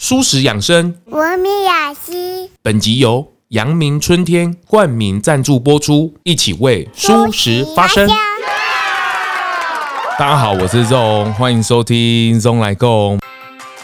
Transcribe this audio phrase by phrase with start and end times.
[0.00, 2.48] 蔬食养生，文明雅集。
[2.62, 8.08] 本集由阳明春天冠名赞助播出，一起为舒食发声。
[10.16, 13.18] 大家好，我是 ZONG，欢迎收听 ZONG 来共。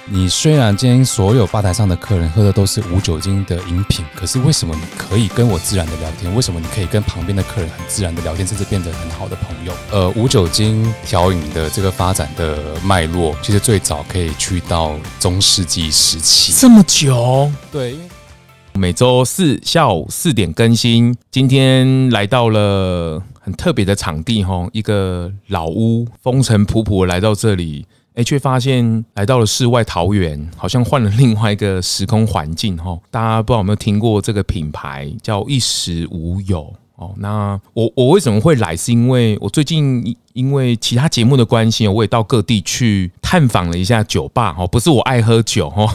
[0.06, 6.32] 你虽然今天所有吧台上的客人喝的都是无酒精的饮品，可是为什么你可以跟我自然的聊天？
[6.34, 9.72] 为什么你可以跟旁边的客人很自然的聊天，甚至变得很好的朋友？
[9.90, 16.52] 呃，无酒精调饮的这个发展的脉络，其实最早可以去到中世纪时期。
[16.52, 17.50] 这么久？
[17.72, 17.96] 对，
[18.74, 21.16] 每周四下午四点更新。
[21.30, 27.86] 今天来到了很特别的场地，哈，一个老屋，风尘仆仆来到这里。
[28.14, 32.98] 哎，却发现来到了世外桃源，好像换了另外一个时空环境哈。
[33.10, 37.12] 大家不知道有没有听过这个品牌叫一时无有哦？
[37.18, 38.76] 那我我为什么会来？
[38.76, 40.16] 是因为我最近。
[40.34, 45.88] 因为其他节目的关系，我也到各地去探访了一下酒吧哦，不是我爱喝酒哦，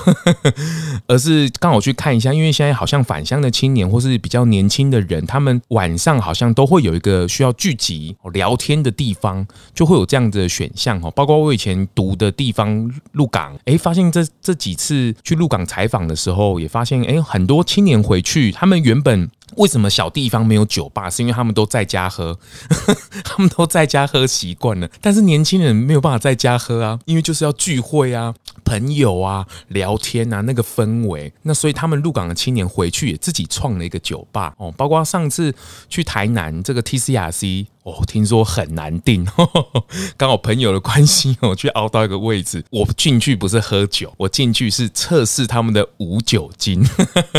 [1.08, 2.34] 而是刚好去看一下。
[2.34, 11.12] 因为现在好像返乡的青年或是比较年轻的人，他们晚上好像都会有一个需要聚集聊天的地方，就会有这样子的选项哦。
[11.12, 22.40] 包括我以前读的地方鹿港，哎，发现这这几次去鹿港采访的时候，也发现哎，很多青年回去，他们原本为什么小地方没有酒吧，是因为他们都在家喝，
[23.26, 24.29] 他们都在家喝。
[24.30, 31.34] 习惯了，但是年轻人没有办法在家喝啊，因为就是要聚会啊、朋友啊、聊天啊，那个氛围。
[31.42, 35.54] 那所以他们入港的青年回去也自己创了一个酒吧哦，包括上次
[35.90, 37.66] 去台南这个 TCRC。
[37.92, 39.26] 哦，听说很难订，
[40.18, 42.64] 刚好朋友的关系，我去熬到一个位置。
[42.70, 46.86] 我进去不是喝酒，我进去是测试他们的无酒精。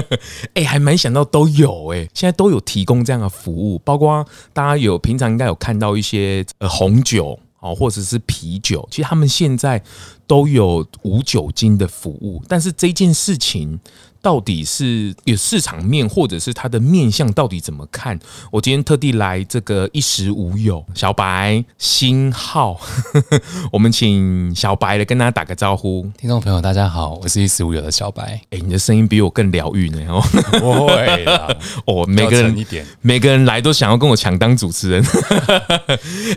[0.54, 9.82] 哎，还没想到都有哎，现在都有提供这样的服务，包括大家有平常应该有看到一些呃红酒哦，或者是啤酒，其实他们现在
[10.26, 12.42] 都有无酒精的服务。
[12.48, 13.78] 但是这件事情。
[14.22, 18.18] 到底是有市场面，或者是它的面向到底怎么看？
[18.50, 22.78] 我今天特地来这个衣食无忧小白新号，
[23.72, 26.06] 我们请小白来跟大家打个招呼。
[26.19, 28.22] 听众朋友，大家好，我是一食无忧的小白。
[28.22, 30.20] 哎、欸，你的声音比我更疗愈呢哦。
[30.58, 31.48] 不会啦，
[31.87, 35.02] 哦，每个人一点，每个人来都想要跟我抢当主持人。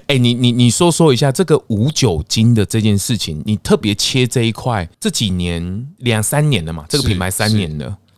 [0.08, 6.86] 哎、欸，你你你说说一下这个无酒精的这件事情，你特别切这一块，这几年两三年了嘛？
[6.88, 7.74] 这个品牌三年。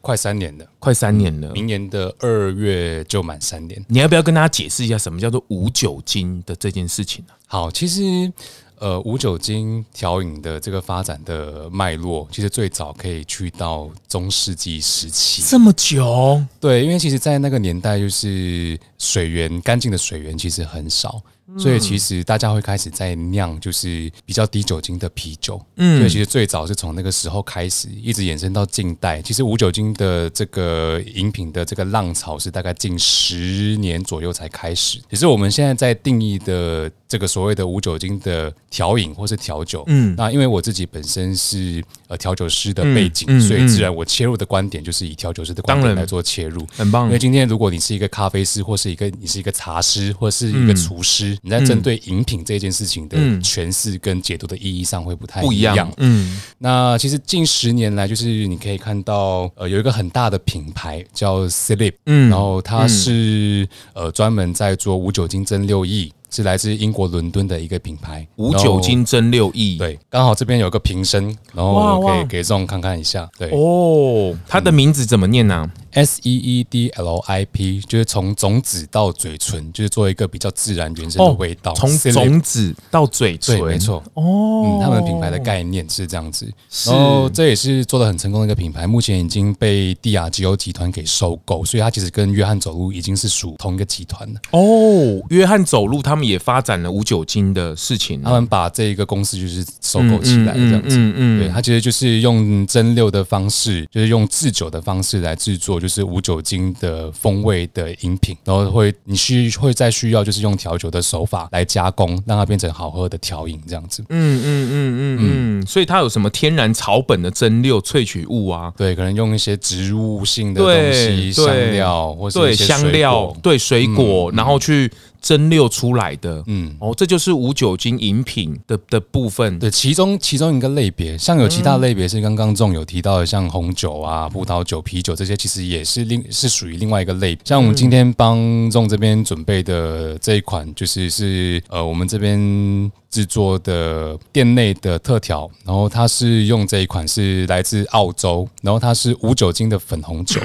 [0.06, 1.52] 快三年了，快三年了。
[1.54, 3.84] 明年的二月就满三年。
[3.88, 7.34] 你要不要跟大家解释一下什么叫做无酒精的这件事情呢？
[7.48, 8.32] 好，其实
[8.78, 15.42] 呃，无酒精调饮的这个发展的脉络，其实最早可以去到中世纪时期。
[15.42, 16.40] 这么久？
[16.60, 21.20] 对，因为其实，在那个年代，就是水源干净的水源其实很少。
[21.58, 25.64] 所以其实大家会开始在酿，就是比较低酒精的啤酒。
[25.76, 29.22] 嗯，所以其实最早是从那个时候开始，一直延伸到近代。
[29.22, 35.00] 其实无酒精的这个饮品的这个浪潮是大概近十年左右才开始。
[35.10, 47.06] 只是我们现在在定义的这个所谓的无酒精的调饮或是调酒，嗯，那因为我自己本身是呃调酒师的背景，所以自然我切入的观点就是以调酒师的观点来做切入，很棒。
[47.06, 51.35] 因为今天如果你是一个咖啡师，或是一个你是一个茶师，或是一个厨师。
[51.42, 55.92] 你在针对饮品这件事情的诠释跟解读的意义上会不太一样。
[55.98, 66.12] 嗯，那其实近十年来，就是你可以看到，呃，有一个很大的品牌叫 Seedlip，嗯，然后它是呃专门在做无酒精蒸馏液。
[66.32, 69.78] 是来自英国伦敦的一个品牌，无酒精蒸馏液。
[69.78, 71.24] 对，刚好这边有个瓶身，
[71.54, 73.30] 然后可以给这种看看一下。
[73.38, 75.56] 对，哦，它的名字怎么念呢？
[75.56, 81.74] 啊？S E E D L I P，就是从种子到嘴唇，就是做一个比较自然原生的味道。
[81.74, 84.04] 从、哦、种子到嘴唇，对，没错。
[84.14, 86.52] 哦，嗯，他们品牌的概念是这样子。
[86.86, 94.40] 然后这也是做的很成功的一个品牌，目前已经被蒂亚吉欧集团给收购，所以它其实跟约翰走路已经是属同一个集团了。
[94.52, 96.26] 哦，约翰走路他们。
[96.26, 115.20] 也发展了无酒精的事情，他们把这一个公司就是收购起来这样子，嗯嗯，对，他其实就是用蒸馏的方式，就是用制酒的方式来制作，就是无酒精的风味的饮品，然后会你需会再需要就是用调酒的手法来加工，让它变成好喝的调饮这样子，嗯嗯嗯嗯
[115.62, 118.74] 嗯，所以它有什么天然草本的蒸馏萃取物啊？
[118.76, 124.92] 对，可能用一些植物性的东西，香料或是对香料，对水果，然后去。
[125.26, 126.44] 蒸馏出来的。
[126.46, 129.58] 嗯，哦，这就是无酒精饮品的的部分。
[129.58, 137.36] 对，其中其中一个类别，像有其他类别是刚刚仲有提到的，像红酒啊、葡萄酒、啤酒这些，其实也是另是属于另外一个类。
[137.44, 150.40] 像我们今天帮仲这边准备的这一款，就是是呃我们这边制作的店内的特调，然后它是用这一款是来自澳洲，然后它是无酒精的粉红酒。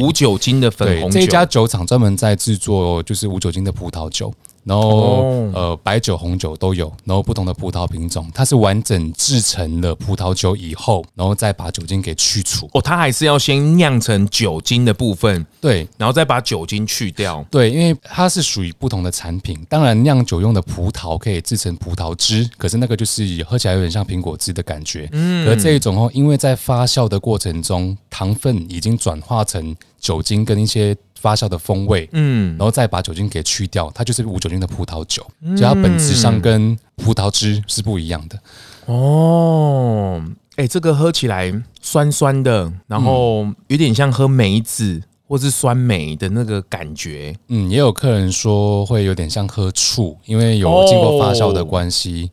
[0.00, 4.32] 无酒精的粉红酒，这一家酒厂专门在制作就是无酒精的葡萄酒。
[4.64, 12.68] 然后、哦、呃，白酒、红酒都有，然后不同的葡萄品种，它是完整制成了葡萄酒以后，然后再把酒精给去除。
[12.72, 17.44] 哦，它还是要先酿成酒精的部分，对，然后再把酒精去掉。
[17.50, 19.58] 对，因为它是属于不同的产品。
[19.68, 25.08] 当然，酿酒用的葡萄可以制成葡萄汁，可是那个就是喝起来有点像苹果汁的感觉。
[25.12, 30.96] 嗯，可是这一种哦，因为在发酵的过程中，糖分已经转化成酒精跟一些。
[31.20, 35.26] 发酵的风味，嗯，然后再把酒精给去掉，它就是无酒精的葡萄酒，
[35.56, 38.38] 就它本质上跟葡萄汁是不一样的。
[38.86, 40.22] 哦，
[40.56, 47.36] 哎，这个喝起来酸酸的，然后有点像喝梅子或是酸梅的那个感觉。
[47.48, 52.30] 嗯，也有客人说会有点像喝醋，因为有经过发酵的关系。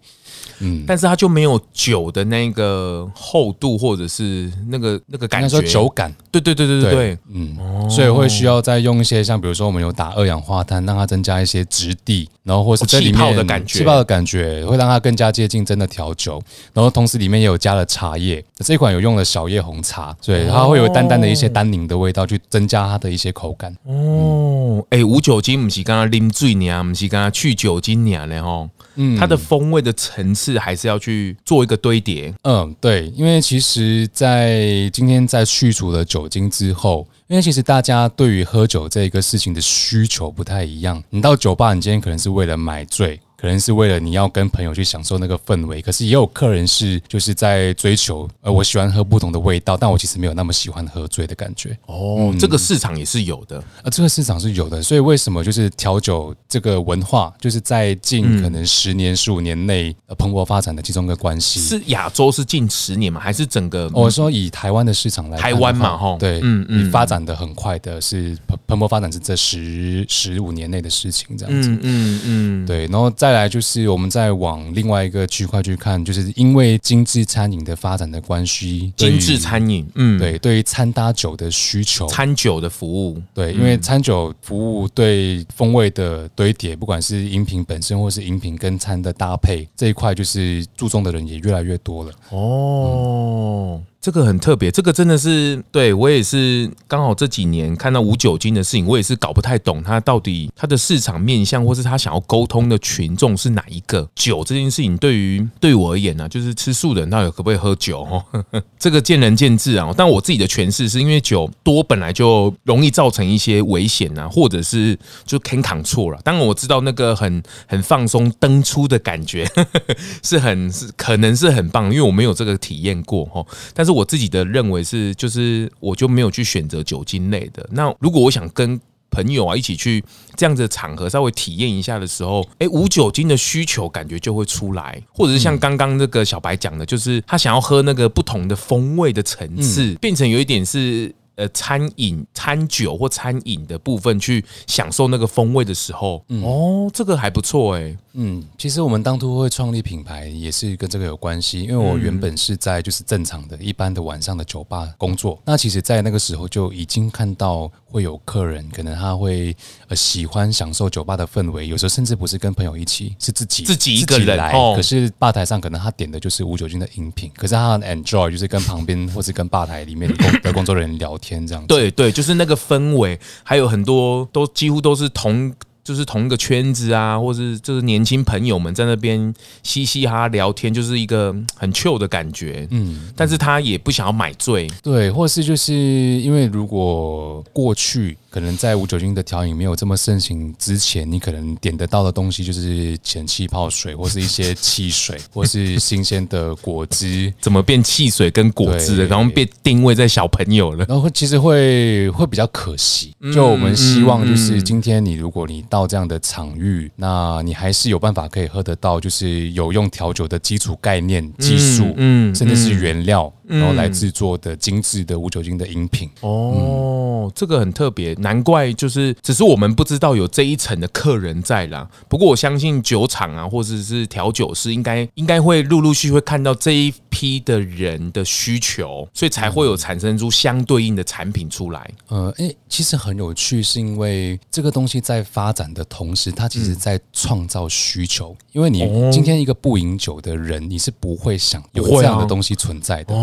[0.60, 16.42] 嗯，但是它就没有酒的那个厚度，或者是那个那个感觉，说酒感，对对对对对对，嗯，所以会需要再用一些像比如说我们有打二氧化碳，让它增加一些质地，然后或是气泡的感觉，气泡的感觉会让它更加接近真的调酒，
[16.74, 23.76] 然后同时里面也有加了茶叶，这一款有用了小叶红茶，所以它会有淡淡的一些单宁的味道，去增加它的一些口感。
[23.84, 28.70] 哦，哎，无酒精不是刚刚啉醉你啊，不是刚刚去酒精你啊，然后。
[28.98, 32.34] 嗯，它的风味的层次是还是要去做一个堆叠。
[32.44, 41.04] 嗯，对，因为其实，在今天在去除了酒精之后，因为其实大家对于喝酒这一个事情的需求不太一样。
[41.10, 43.20] 你到酒吧，你今天可能是为了买醉。
[43.46, 51.78] 可能是为了你要跟朋友去享受那个氛围，可是也有客人是就是在追求，呃，我喜欢喝不同的味道，但我其实没有那么喜欢喝醉的感觉。
[51.86, 61.60] 哦，这个市场也是有的，呃，这个市场是有的，所以为什么就是调酒这个文化，就是在近可能十年、十五年内蓬勃发展的其中一个关系？
[61.60, 63.22] 是亚洲是近十年吗？
[63.22, 63.88] 还是整个？
[63.94, 73.26] 我说以台湾的市场来，台湾嘛，哈，对，嗯嗯，发展的很快的是蓬蓬勃发展是这十十五年内的事情，这样子，嗯嗯，对，然后再。
[73.26, 92.12] 再来就是我们再往另外一个区块去看，就是因为精致餐饮的发展的关系，精致餐饮，嗯，对，对于餐搭酒的需求，餐酒的服务，对，因为餐酒服务对风味的堆叠，不管是饮品本身或是饮品跟餐的搭配这一块，就是注重的人也越来越多了。
[92.30, 93.82] 哦。
[93.82, 104.08] 嗯这个很特别，这个真的是对我也是刚好这几年看到无酒精的事情，我也是搞不太懂它到底它的市场面向，或是他想要沟通的群众是哪一个。
[104.14, 108.02] 酒这件事情对于对我而言呢、就是吃素的人到底可不可以喝酒？
[108.02, 108.24] 哦，
[108.78, 109.92] 这个见仁见智啊。
[109.98, 116.20] 但我自己的诠释是因为酒多本来就容易造成一些危险啊，或者是就 can control 了。
[116.24, 119.50] 当然我知道那个很很放松登出的感觉
[120.22, 123.44] 是很是可能是很棒，因为我没有这个体验过哈，
[123.74, 123.95] 但是。
[123.96, 127.68] 我自己的认为是，就是我就没有去选择酒精类的。
[127.72, 130.04] 那如果我想跟朋友啊一起去
[130.36, 141.16] 这样子的场合稍微体验一下的时候，诶，无酒精的需求感觉就会出来，或者是像刚刚那个小白讲的，就是他想要喝那个不同的风味的层次，变成有一点是。
[141.38, 147.98] 呃，餐饮、餐酒或餐饮的部分去享受那个风味的时候，嗯、哦，这个还不错哎、欸。
[148.16, 159.54] 嗯，其实我们当初会创立品牌也是跟这个有关系，因为我原本是在就是正常的一般的晚上的酒吧工作，那其实，在那个时候就已经看到会有客人，可能他会
[159.90, 164.54] 呃喜欢享受酒吧的氛围，有时候甚至不是跟朋友一起，是自己自己一个人来。
[164.76, 171.26] 可是吧台上可能他点的就是无酒精的饮品，可是他很 enjoy 就是跟旁边或是跟吧台里面的工的工作人员聊天。
[171.26, 175.52] 天这样对对，就是那个氛围，还有很多都几乎都是同。
[175.86, 182.68] 就是同一个圈子啊，或是就是年轻朋友们在那边嘻嘻哈哈聊天，就是一个很 chill 的感觉。
[182.72, 197.34] 嗯，但是他也不想要买醉，对，或是就是因为如果过去可能在无酒精的调饮没有这么盛行之前，你可能点得到的东西就是前气泡水，或是一些汽水，或是新鲜的果汁。
[197.40, 199.06] 怎么变汽水跟果汁的？
[199.06, 203.16] 然后被定位在小朋友了，然后其实会会比较可惜。
[203.34, 216.10] 就我们希望就是今天你如果你到这样的场域，那你还是有办法可以喝得到，就是有用调酒的基础概念、技术，嗯，甚至是原料，然后来制作的精致的无酒精的饮品。
[216.22, 221.90] 哦，这个很特别，难怪就是只是我们不知道有这一层的客人在啦。
[222.08, 231.90] 不过我相信酒厂啊，或者是调酒师，应该应该会陆陆续续会看到这一批的人的需求，所以才会有产生出相对应的产品出来。
[232.10, 238.36] 呃，诶，其实很有趣，是因为这个东西在发展的同时，它其实在创造需求。
[238.52, 243.16] 因为你今天一个不饮酒的人，你是不会想有这样的东西存在的，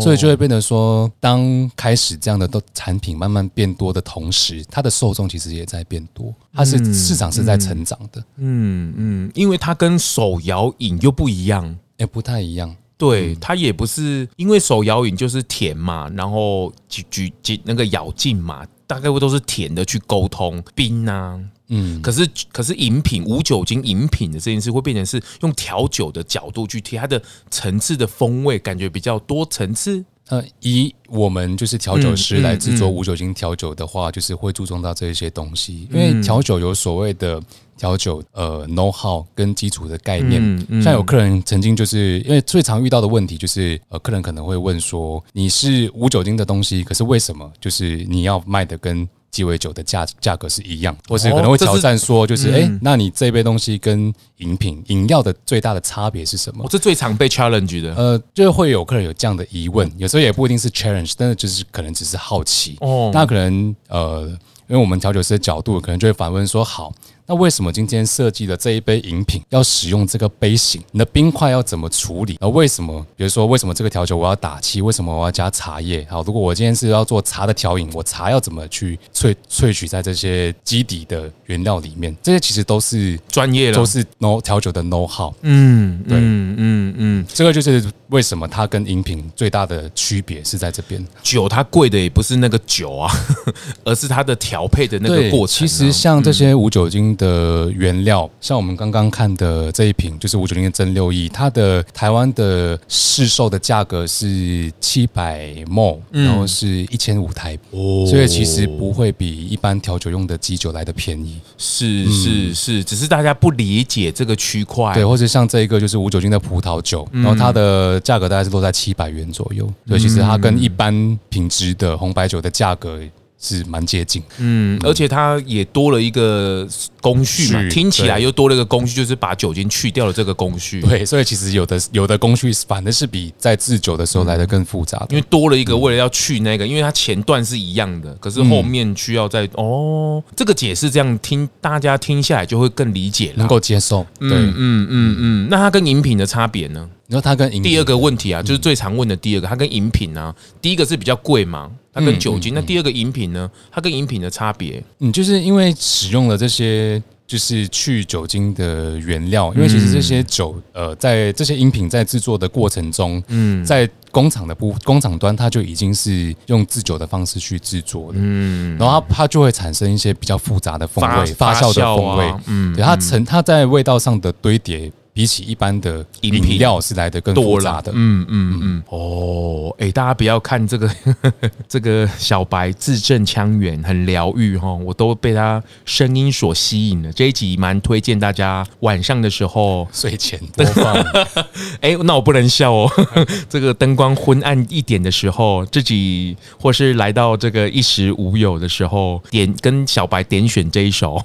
[0.00, 8.22] 所以就会变得说，当开始这样的都产品慢慢变多的同时，它的受众其实也在变多，它是市场是在成长的。
[8.36, 12.74] 嗯嗯，因为它跟手摇饮又不一样，也不太一样。
[12.98, 21.36] 对，它也不是因为手摇饮就是甜嘛，然后举举举那个咬劲嘛，大概会都是甜的去沟通冰啊，
[21.72, 30.04] 嗯，可是可是饮品无酒精饮品的这件事会变成是用调酒的角度去提它的层次的风味，感觉比较多层次。
[30.28, 37.42] 呃，以我们就是调酒师来制作无酒精调酒的话，就是会注重到这一些东西，因为调酒有所谓的。
[37.74, 47.50] 调酒呃，know how 跟基础的概念，嗯嗯、像有客人曾经就是因为最常遇到的问题就是，呃，客人可能会问说，你是无酒精的东西，可是为什么？
[47.60, 50.96] 就是你要卖的跟鸡尾酒的价价格是一样？
[51.08, 56.62] 或是可能会挑战说，就是哎、哦嗯欸，那你这杯东西跟饮品饮料的最大的差别是什么？
[56.62, 62.76] 我这最常被 challenge 的，呃，就会有客人有这样的疑问，有时候也不一定是 challenge，但是就是可能只是好奇。
[62.80, 64.28] 哦，那可能呃，
[64.68, 66.92] 因为我们调酒师的角度，可能就会反问说，好。
[67.26, 70.82] 那为什么今天设计的这一杯饮品要使用这个杯型？
[70.90, 72.36] 你的冰块要怎么处理？
[72.40, 73.04] 而为什么？
[73.16, 74.82] 比如说，为什么这个调酒我要打气？
[74.82, 76.06] 为什么我要加茶叶？
[76.10, 82.14] 好，如果我今天是要做茶的调饮，我茶要怎么去萃萃取在这些基底的原料里面？
[82.22, 85.32] 这些其实都是专业的，都是 know 调酒的 know how。
[85.42, 91.04] 嗯，对，嗯嗯嗯，这个就是为什么它跟饮品最大的区别是在这边。
[91.22, 93.10] 酒它贵的也不是那个酒啊，
[93.84, 95.58] 而是它的调配的那个过程啊。
[95.58, 107.58] 其实像这些无酒精的原料，像我们刚刚看的这一瓶，就是五九零的蒸馏液，它的台湾的市售的价格是七百 ml，然后是一千五台。
[107.70, 111.40] 哦，所以其实不会比一般调酒用的基酒来的便宜。
[111.58, 123.00] 是是是，只是大家不理解这个区块，对，或者像这一个就是无酒精的葡萄酒，然后它的价格大概是落在七百元左右，所以其实它跟一般品质的红白酒的价格。
[123.42, 126.66] 是蛮接近，嗯，而且它也多了一个
[127.00, 130.80] 工序嘛，听起来又多了一个工序，就是把酒精去掉了这个工序。
[130.80, 144.06] 对，所以其实有的有的工序反正是比在制酒的时候来的更复杂的，因为多了一个为了要去那个，因为它前段是一样的，可是后面需要再哦，这个解释这样听大家听下来就会更理解了，能够接受。
[144.20, 146.88] 对，嗯嗯嗯嗯，那它跟饮品的差别呢？
[147.06, 151.70] 你说它跟第二个问题啊，就是最常问的第二个，它跟饮品啊，第一个是比较贵嘛。
[151.94, 153.50] 它跟酒精，那第二个饮品呢？
[153.70, 174.90] 它跟饮品的差别，嗯，就是因为使用了这些就是去酒精的原料，因为其实这些酒，呃，在这些饮品在制作的过程中，嗯，在工厂的部工厂端，它就已经是用制酒的方式去制作的，嗯，然后它它就会产生一些比较复杂的风味，发酵的风味，嗯，对，它成它在味道上的堆叠。
[175.14, 180.90] 比起一般的饮料是来的更复杂的，嗯嗯嗯，哦，哎，大家不要看这个
[181.68, 187.12] 这个小白字正腔圆，很疗愈哈，我都被他声音所吸引了。
[187.12, 190.94] 这一集蛮推荐大家晚上的时候睡前播放。
[191.82, 192.90] 哎，那我不能笑哦，
[193.50, 201.22] 这个灯光昏暗一点的时候，自己或是来到这个一时无有的时候，点跟小白点选这一首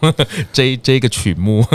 [0.52, 1.66] 这这个曲目。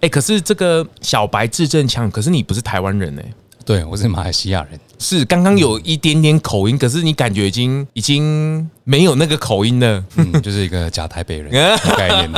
[0.00, 1.21] 哎，可是这个小。
[1.22, 3.22] 小白字正腔，可是你不是台湾人呢？
[3.64, 4.80] 对，我是马来西亚人。
[4.98, 12.28] 是刚刚有一点点口音，可是你感觉已经已经没有那个口音了，嗯，就是一个假台北人的 概念。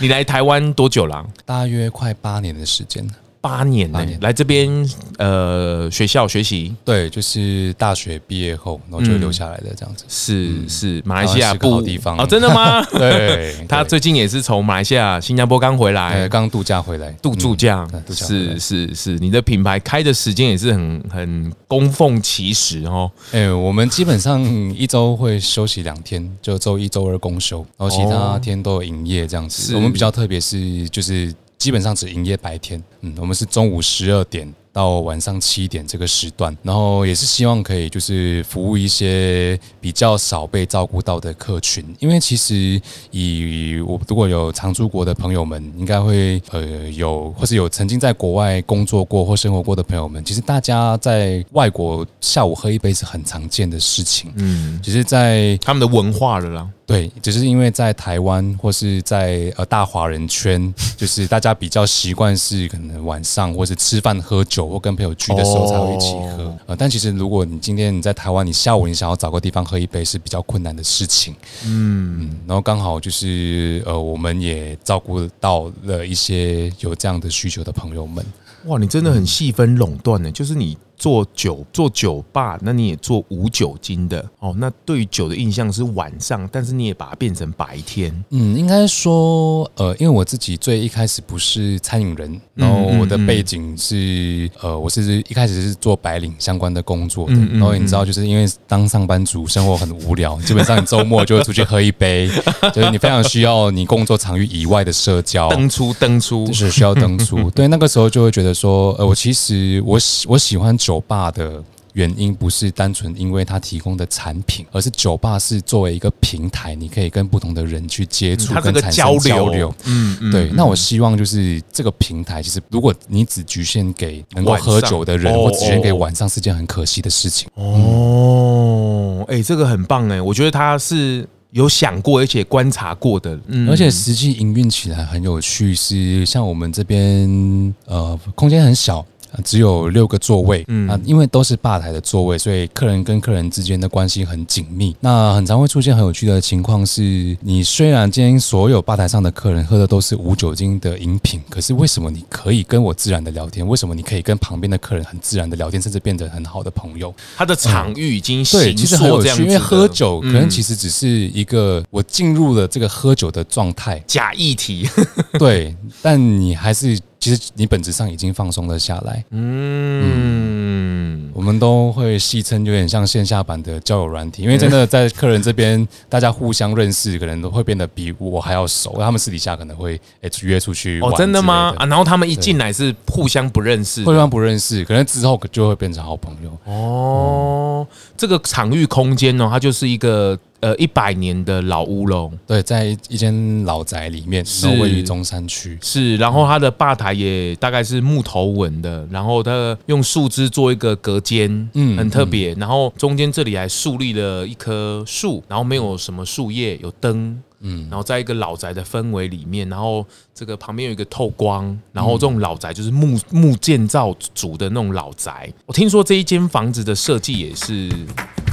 [0.00, 1.24] 你来台湾多久了？
[1.44, 3.08] 大约快八年的时间。
[3.40, 4.68] 八年呢、欸，来这边
[5.16, 10.04] 呃学校学习，对，就是大学毕业后，然后就留下来的这样子。
[10.08, 12.84] 是是，马来西亚不好地方哦，真的吗？
[12.92, 17.88] 对， 他最近也是从马来西亚、新加坡刚回来，刚度假回来，度度假。
[18.10, 23.10] 是是是，你的品牌开的时间也是很很供奉其实哦。
[23.32, 24.42] 哎，我们基本上
[24.74, 29.74] 一周会休息两天，就周一、周二公休，然后其他天都有营业这样子。
[29.74, 31.34] 我们比较特别是就是。
[31.60, 56.66] 基本上只营业白天，嗯，我们是中午十二点到晚上七点这个时段，然后也是希望可以就是服务一些比较少被照顾到的客群，因为其实以我如果有常出国的朋友们，应该会呃有或是有曾经在国外工作过或生活过的朋友们，其实大家在外国下午喝一杯是很常见的事情，嗯，只是在他们的文化了啦。
[56.90, 66.42] 对，只是因为在台湾或是在呃大华人圈， 就是大家比较习惯是可能晚上或是吃饭喝酒或跟朋友聚的时候才会一起喝。
[66.44, 71.32] 哦、呃，但其实如果你今天你在台湾，你下午你想要找个地方喝一杯是比较困难的事情。
[71.64, 78.24] 嗯，嗯，然后刚好就是呃，我们也照顾到了一些有这样的需求的朋友们。
[78.66, 80.76] 哇，你真的很细分垄断呢，就是你。
[81.00, 84.54] 做酒做酒吧，那你也做无酒精的哦。
[84.58, 88.12] 那对于酒的印象是晚上，但是你也把它变成白天。
[88.28, 97.34] 嗯，应该说，呃，因为我自己最一开始不是餐饮人，然后我的背景是，呃，我是一开始是做白领相关的工作的。
[97.52, 102.28] 然后你知道，就是因为当上班族生活很无聊， 基本上你周末就会出去喝一杯，
[102.74, 107.48] 就是你非常需要你工作场域以外的社交，登出登出，就是需要登出。
[107.56, 110.89] 对，那个时候就会觉得说，呃，我其实我喜我喜欢酒。
[110.90, 119.72] 酒吧的原因不是单纯因为它提供的产品，而是酒吧是作为一个平台，你可以跟不同的人去接触，跟产生交流。
[119.84, 120.50] 嗯嗯，对。
[120.52, 127.48] 那我希望就是这个平台，其实如果你只局限给能够喝酒的人，或只局限给晚上，是件很可惜的事情。
[127.54, 135.72] 哦，哎，这个很棒哎，我觉得他是有想过而且观察过的，嗯，而且实际营运起来很有趣。
[135.72, 139.06] 是像我们这边，呃，空间很小。
[139.44, 144.94] 只有六个座位，嗯啊，因为都是吧台的座位，所以客人跟客人之间的关系很紧密。
[145.00, 153.66] 那很常会出现很有趣的情况是，你虽然今天所有吧台上的客人喝的都是无酒精的饮品，可是为什么你可以跟我自然的聊天？
[153.66, 157.14] 为什么你可以跟旁边的客人很自然的聊天，甚至变得很好的朋友？
[157.36, 164.88] 他的场域已经、嗯、对，其实很有趣，因为喝酒可能其实只是一个我进入了这个喝酒的状态，假议题，
[165.38, 166.98] 对，但你还是。
[167.20, 169.22] 其实你本质上已经放松了下来。
[169.30, 178.96] 嗯，嗯，我们都会戏称有点像线下版的交友软体，因为真的在客人这边，大家互相认识，可能都会变得比我还要熟。
[178.98, 181.12] 他们私底下可能会诶约出去玩。
[181.12, 181.74] 哦，真的吗？
[181.76, 186.50] 啊，然后他们一进来是互相不认识，互相不认识，可能之后就会变成好朋友。
[186.64, 190.38] 哦，嗯，这个场域空间呢，它就是一个。
[190.60, 196.16] 呃，一百年的老乌龙，对，在一间老宅里面，是位于中山区，是。
[196.18, 202.52] 然后它的吧台也大概是木头纹的，然后它用树枝做一个隔间，嗯，很特别。
[202.56, 215.50] 然后中间这里还树立了一棵树，然后没有什么树叶，有灯，嗯，然后在一个老宅的氛围里面，然后这个旁边有一个透光，然后这种老宅就是木木建造组的那种老宅。
[215.64, 217.90] 我听说这一间房子的设计也是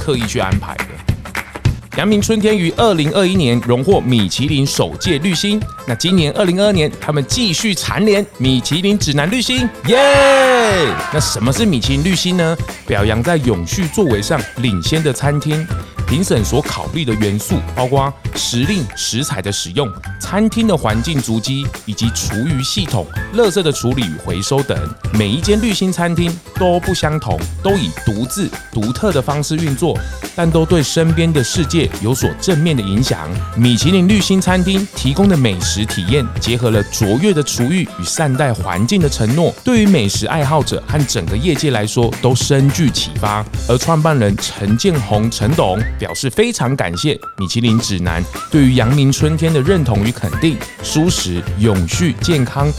[0.00, 0.84] 刻意去安排的。
[1.98, 10.94] 阳明春天于二零二一年荣获米其林首届绿星，那今年二零二二年他们继续蝉联米其林指南绿星，耶！
[11.12, 12.56] 那什么是米其林绿星呢？
[12.86, 15.66] 表扬在永续作为上领先的餐厅。
[16.06, 19.86] 评审所考虑的元素包括时令食材的使用、
[20.18, 24.78] 餐厅的环境足迹以及厨余系统、垃圾的处理与回收等。
[25.12, 29.98] 每一间绿星餐厅都不相同，都以独自独特的方式运作，
[30.38, 33.28] 但都对身边的世界有所正面的影响。
[33.56, 43.44] 米其林绿星餐厅提供的美食体验，结合了卓越的厨艺与善待环境的承诺，对于美食爱好者和整个业界来说都深具启发。
[43.68, 45.76] 而创办人陈建宏陈董。
[45.98, 48.22] 表示非常感谢米其林指南
[48.52, 52.70] 对于阳明春天的认同与肯定，舒适永续健康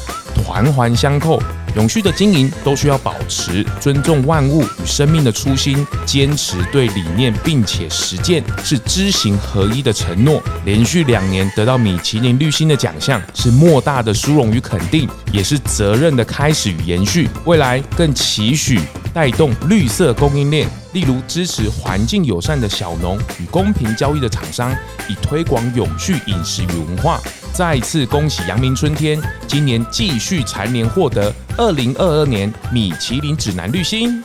[0.46, 1.42] 环环相扣，
[1.76, 10.42] 永续的经营都需要保持尊重万物与生命的初心，坚持对理念并且实践是知行合一的承诺。
[10.66, 17.30] 连续两年得到米其林绿星的奖项，是莫大的殊荣与肯定，也是责任的开始与延续。
[17.46, 18.80] 未来更期许。
[19.12, 24.72] 带动绿色供应链，例如支持环境友善的小农与公平交易的厂商，
[25.10, 27.20] 以推广永续饮食与文化。
[27.54, 34.24] 再次恭喜阳明春天，今年继续蝉联获得二零二二年米其林指南绿星。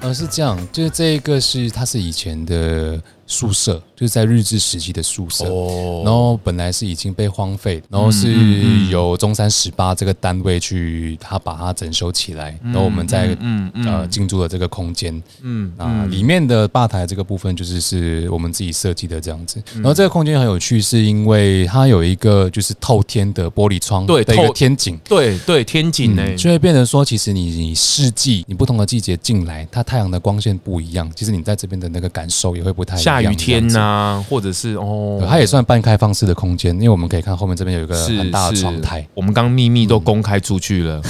[0.00, 5.44] 呃，是这样，就是这一个是它是以前的宿舍，就是在日治时期的宿舍。
[5.46, 8.32] 哦，然后本来是已经被荒废，然后是
[8.90, 19.62] 由中山十八这个单位去，他把它整修起来，然后我们在嗯呃进驻了这个空间，嗯啊，里面的吧台这个部分就是是我们自己设计的这样子。
[19.74, 33.11] 然后这个空间很有趣，是因为它有一个就是透天的玻璃窗，对，的一个天井，对对，天井呢，就会变成说，其实你你四季你不同的季节进来，它太阳的光线不一样，其实你在这边的那个感受也会不太一样。
[33.20, 39.06] 雨天呐、啊，或者是哦，它也算半开放式的空间，因为我们可以看后面这边有一个很大的窗台。
[39.12, 41.02] 我们刚秘密都公开出去了，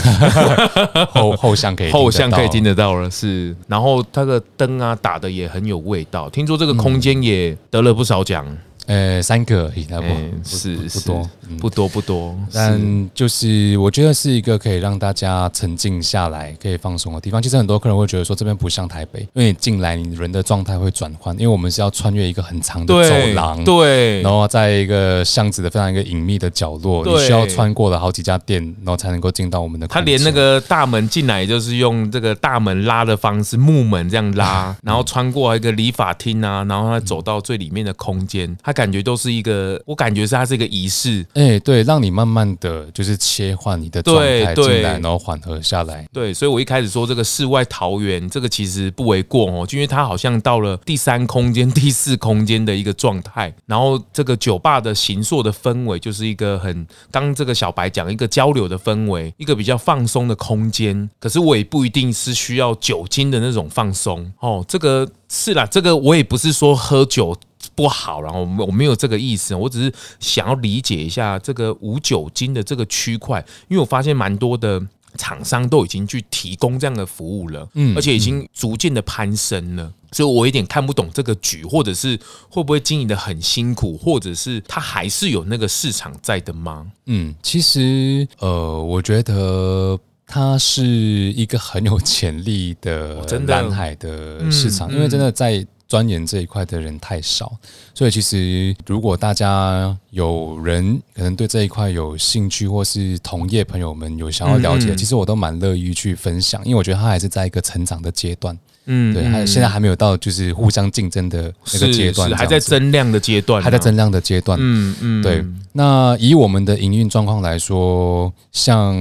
[0.95, 3.11] 嗯、后后巷可以后巷可以听得到了。
[3.11, 6.29] 是，然后它的灯啊打的也很有味道。
[6.31, 8.45] 听说这个空间也得了不少奖。
[8.87, 17.41] 呃，三个而已，不是不多，不多不多，但就是我觉得是一个可以让大家沉静下来、可以放松的地方。
[17.41, 29.87] 其实很多客人会觉得说这边不像台北，因为你进来，你人的状态会转换，因为我们是要穿越一个很长的走廊，对，然后在一个巷子的非常一个隐秘的角落，你需要穿过了好几家店，然后才能够进到我们的。
[29.87, 46.07] 他连那个大门进来就是用这个大门拉的方式，木门这样拉，然后穿过一个理发厅啊，然后他走到最里面的空间，他感觉都是一个，我感觉是它是一个仪式，哎，对，让你慢慢的就是切换你的状态进来，然后缓和下来。
[46.13, 61.09] 对，所以我一开始说这个世外桃源，这个其实不为过哦，就因为它好像到了第三空间、第四空间的一个状态，然后这个酒吧的形塑的氛围就是一个很，刚这个小白讲一个交流的氛围，一个比较放松的空间。
[61.21, 67.37] 可是我也不一定是需要酒精的那种放松哦，这个是啦，这个我也不是说喝酒。
[67.75, 74.81] 不好，然后我我没有这个意思，我只是想要理解一下这个无酒精的这个区块，因为我发现蛮多的
[75.17, 86.87] 厂商都已经去提供这样的服务了，嗯，而且已经逐渐的攀升了，所以我有点看不懂这个局，或者是会不会经营的很辛苦，或者是它还是有那个市场在的吗？
[87.07, 95.67] 嗯，其实呃，我觉得它是一个很有潜力的蓝海的市场，因为真的在。
[95.93, 97.53] 钻研这一块的人太少，
[97.93, 108.59] 所以其实如果大家有人可能对这一块有兴趣，或是同业朋友们有想要了解，其实我都蛮乐意去分享，因为我觉得他还是在一个成长的阶段。
[108.87, 114.59] 嗯，对，还现在还没有到就是互相竞争的那个阶段，还在增量的阶段，还在增量的阶段。
[114.61, 115.45] 嗯嗯，对。
[115.75, 118.93] 那以我们的营运状况来说，像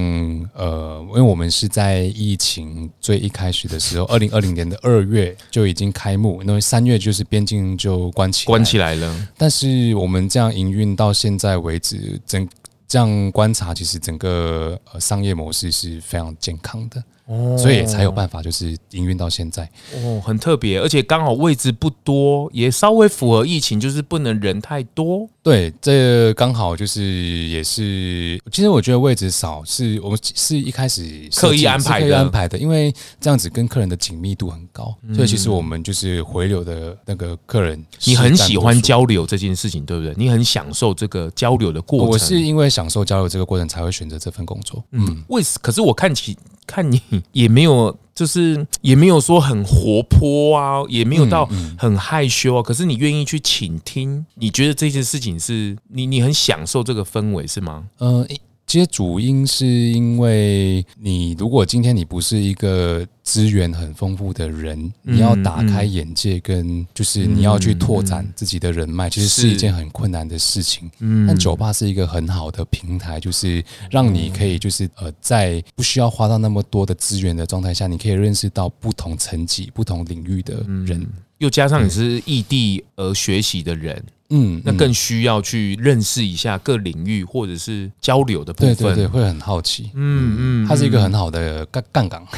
[0.54, 9.28] 呃，因为我们是在疫情最一开始的时候，二零二零年的二月就已经开幕，因为三月就是边境就关起关起来了。
[9.38, 12.48] 但是我们这样营运到现在为止，整
[12.88, 17.00] 这样观察，其实整个呃商业模式是非常健康的。
[17.26, 19.62] 哦，所以才有办法，就是营运到现在
[19.94, 25.28] 哦，很特别，而且刚好位置不多，也稍微符合疫情，就是不能人太多。
[25.42, 37.84] 对，这刚好就是也是，其实我觉得位置少是我们是一开始刻意安排的，刻意安排的，因为这样子跟客人的紧密度很高，所以其实我们就是回流的那个客人。
[38.04, 40.14] 你很喜欢交流这件事情，对不对？
[40.16, 42.08] 你很享受这个交流的过程。
[42.08, 44.82] 我是因为享受交流这个过程，才会选择这份工作。
[44.92, 45.58] 嗯，为什？
[45.60, 46.36] 可是我看起。
[46.64, 47.02] 看你
[47.32, 51.48] 也没有，就是也没有说很活泼啊，也没有到
[51.78, 52.62] 很害羞啊。
[52.62, 57.84] 可是你愿意去倾听，你觉得这件事情是你你很享受这个氛围是吗？
[57.98, 58.26] 嗯。
[58.72, 70.90] 其实主因是因为你，如果今天你不是一个资源很丰富的人，你要打开眼界，跟就是你要去拓展自己的人脉，其实是一件很困难的事情。
[71.00, 81.06] 嗯但酒吧是一个很好的平台，就是让你可以就是呃，在不需要花到那么多的资源的状态下，你可以认识到不同层级、不同领域的人，
[81.36, 84.02] 又加上你是异地而学习的人。
[84.32, 89.90] 嗯，那更需要去认识一下各领域或者是交流的部分，对对对，会很好奇。
[89.94, 92.22] 嗯嗯，它是一个很好的杠杠杆。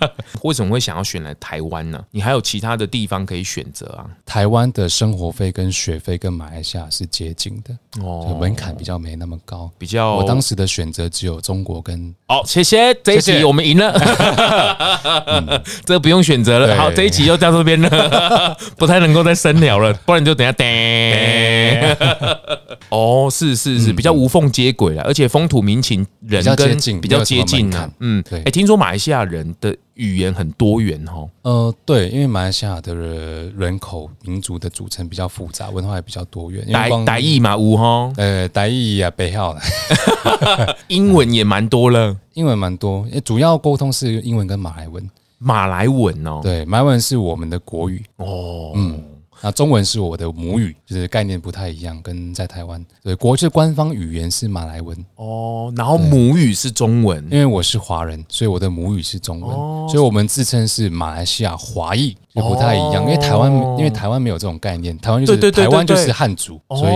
[0.42, 2.00] 为什么会想要选来台湾呢？
[2.10, 4.06] 你还有其他的地方可以选择啊？
[4.24, 10.14] 台湾的生活费跟学费跟马来西亚是接近的哦，门槛比较没那么高，比较。
[10.16, 12.14] 我当时的选择只有中国跟。
[12.28, 13.92] 哦，谢谢这一集我们赢了，
[15.84, 16.76] 这个不用选择了。
[16.76, 20.66] 好，这一集就到这边了，不太能够再深聊了，不然就等下等。
[22.90, 27.88] 哦，是是是，比较无缝接轨了，而且风土民情人跟比较接近呢。
[28.00, 28.42] 嗯，对。
[28.42, 31.28] 哎，听说马来西亚人的语言很多元哦。
[31.42, 36.66] 呃，对，因为马来西亚的人口民族的组成比较复杂，文化也比较多元。
[36.68, 38.12] 傣傣语嘛，有哈。
[38.16, 40.76] 呃，傣语啊，北校的。
[40.88, 45.08] 英文也蛮多了， 英文蛮多，主要沟通是英文跟马来文。
[45.38, 48.02] 马来文哦，对，马来文是我们的国语。
[48.16, 49.00] 哦，嗯。
[49.42, 54.96] 那中文是我的母语，就是概念不太一样，跟在台湾，对，国际官方语言是马来文。
[55.16, 66.92] 哦，然后母语是中文，因为我是华人，所以我的母语是中文，哦、所以我们自称是马来西亚华裔，就不太一样，因为台湾因为台湾没有这种概念，台湾就是台湾就是汉族，所以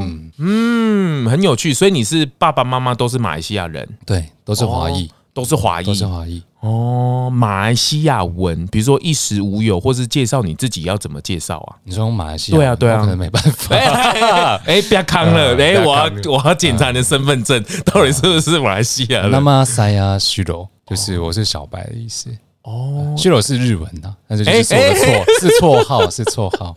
[0.00, 0.32] 嗯。
[0.40, 5.10] 嗯很有趣，所以你是爸爸妈妈都是马来西亚人，对，都是华裔。
[5.32, 7.30] 都是华裔，都是华裔哦。
[7.32, 11.76] 马来西亚文，比如说一时无有，或是介绍你自己要怎么介绍啊？
[11.84, 12.58] 你说用马来西亚？
[12.58, 13.76] 对啊，对啊，可能没办法。
[14.66, 19.30] 哎，不要康了， 哎，我要我要检查你的身份证， 到底是不是马来西亚人？
[19.30, 22.30] 那么塞亚须罗就是我是小白的意思。
[22.62, 26.74] 哦，须罗是日文呐，但是就是我的错，是绰号，是绰号。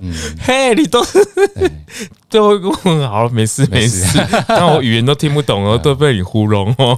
[0.00, 1.04] 嗯，嘿，你都
[2.30, 4.06] 都会问好，没事没事，
[4.46, 6.96] 但我语言都听不懂哦，都被你糊弄哦。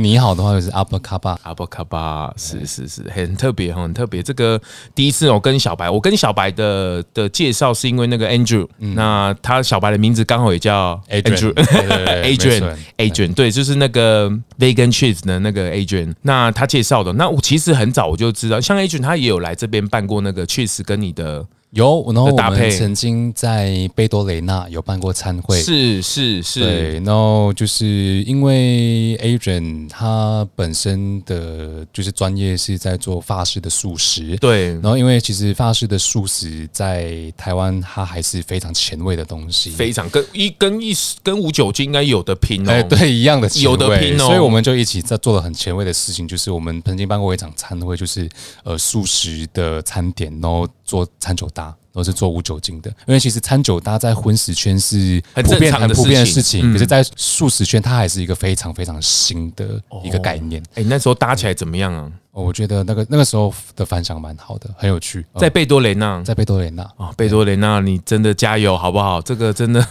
[0.00, 4.20] 你好的话就是阿布卡巴，阿布卡巴，是是是，很特别很特别。
[4.22, 4.60] 这个
[4.94, 14.28] 第一次我跟小白，我跟小白的的介绍是因为那个 Andrew，那他小白的名字刚好也叫 Adrian，Adrian，Adrian， 对，就是那个
[14.58, 17.12] Vegan Cheese 的那个 Adrian，那他介绍的。
[17.12, 21.46] 那我其实很早我就知道，像 Adrian 他也有来这边办过那个 Cheese 跟你的。
[21.72, 27.86] 有，然后我们曾经在贝多雷纳有办过餐会，是是是，对，然后就是
[28.26, 48.28] 因为 Adrian 他本身的就是专业是在做法式的素食，对，然后因为其实法式的素食在台湾它还是非常前卫的东西，非常跟一跟一跟无酒精应该有的拼哦，哎，对，一样的，有的拼哦，所以我们就一起在做了很前卫的事情，就是我们曾经办过一场餐会，就是
[48.62, 51.74] 呃素食的餐点，然后做餐酒搭。
[51.94, 60.62] 都是做无酒精的，因为其实餐酒搭在荤食圈是普遍很普遍的事情，可是，在素食圈它还是一个非常非常新的一个概念。
[60.74, 62.10] 哎，那时候搭起来怎么样啊？
[62.30, 65.22] 我觉得那个那个时候的反响蛮好的，很有趣。
[65.36, 69.20] 在贝多雷纳，在贝多雷纳啊，贝多雷纳，你真的加油好不好？
[69.20, 69.86] 这个真的，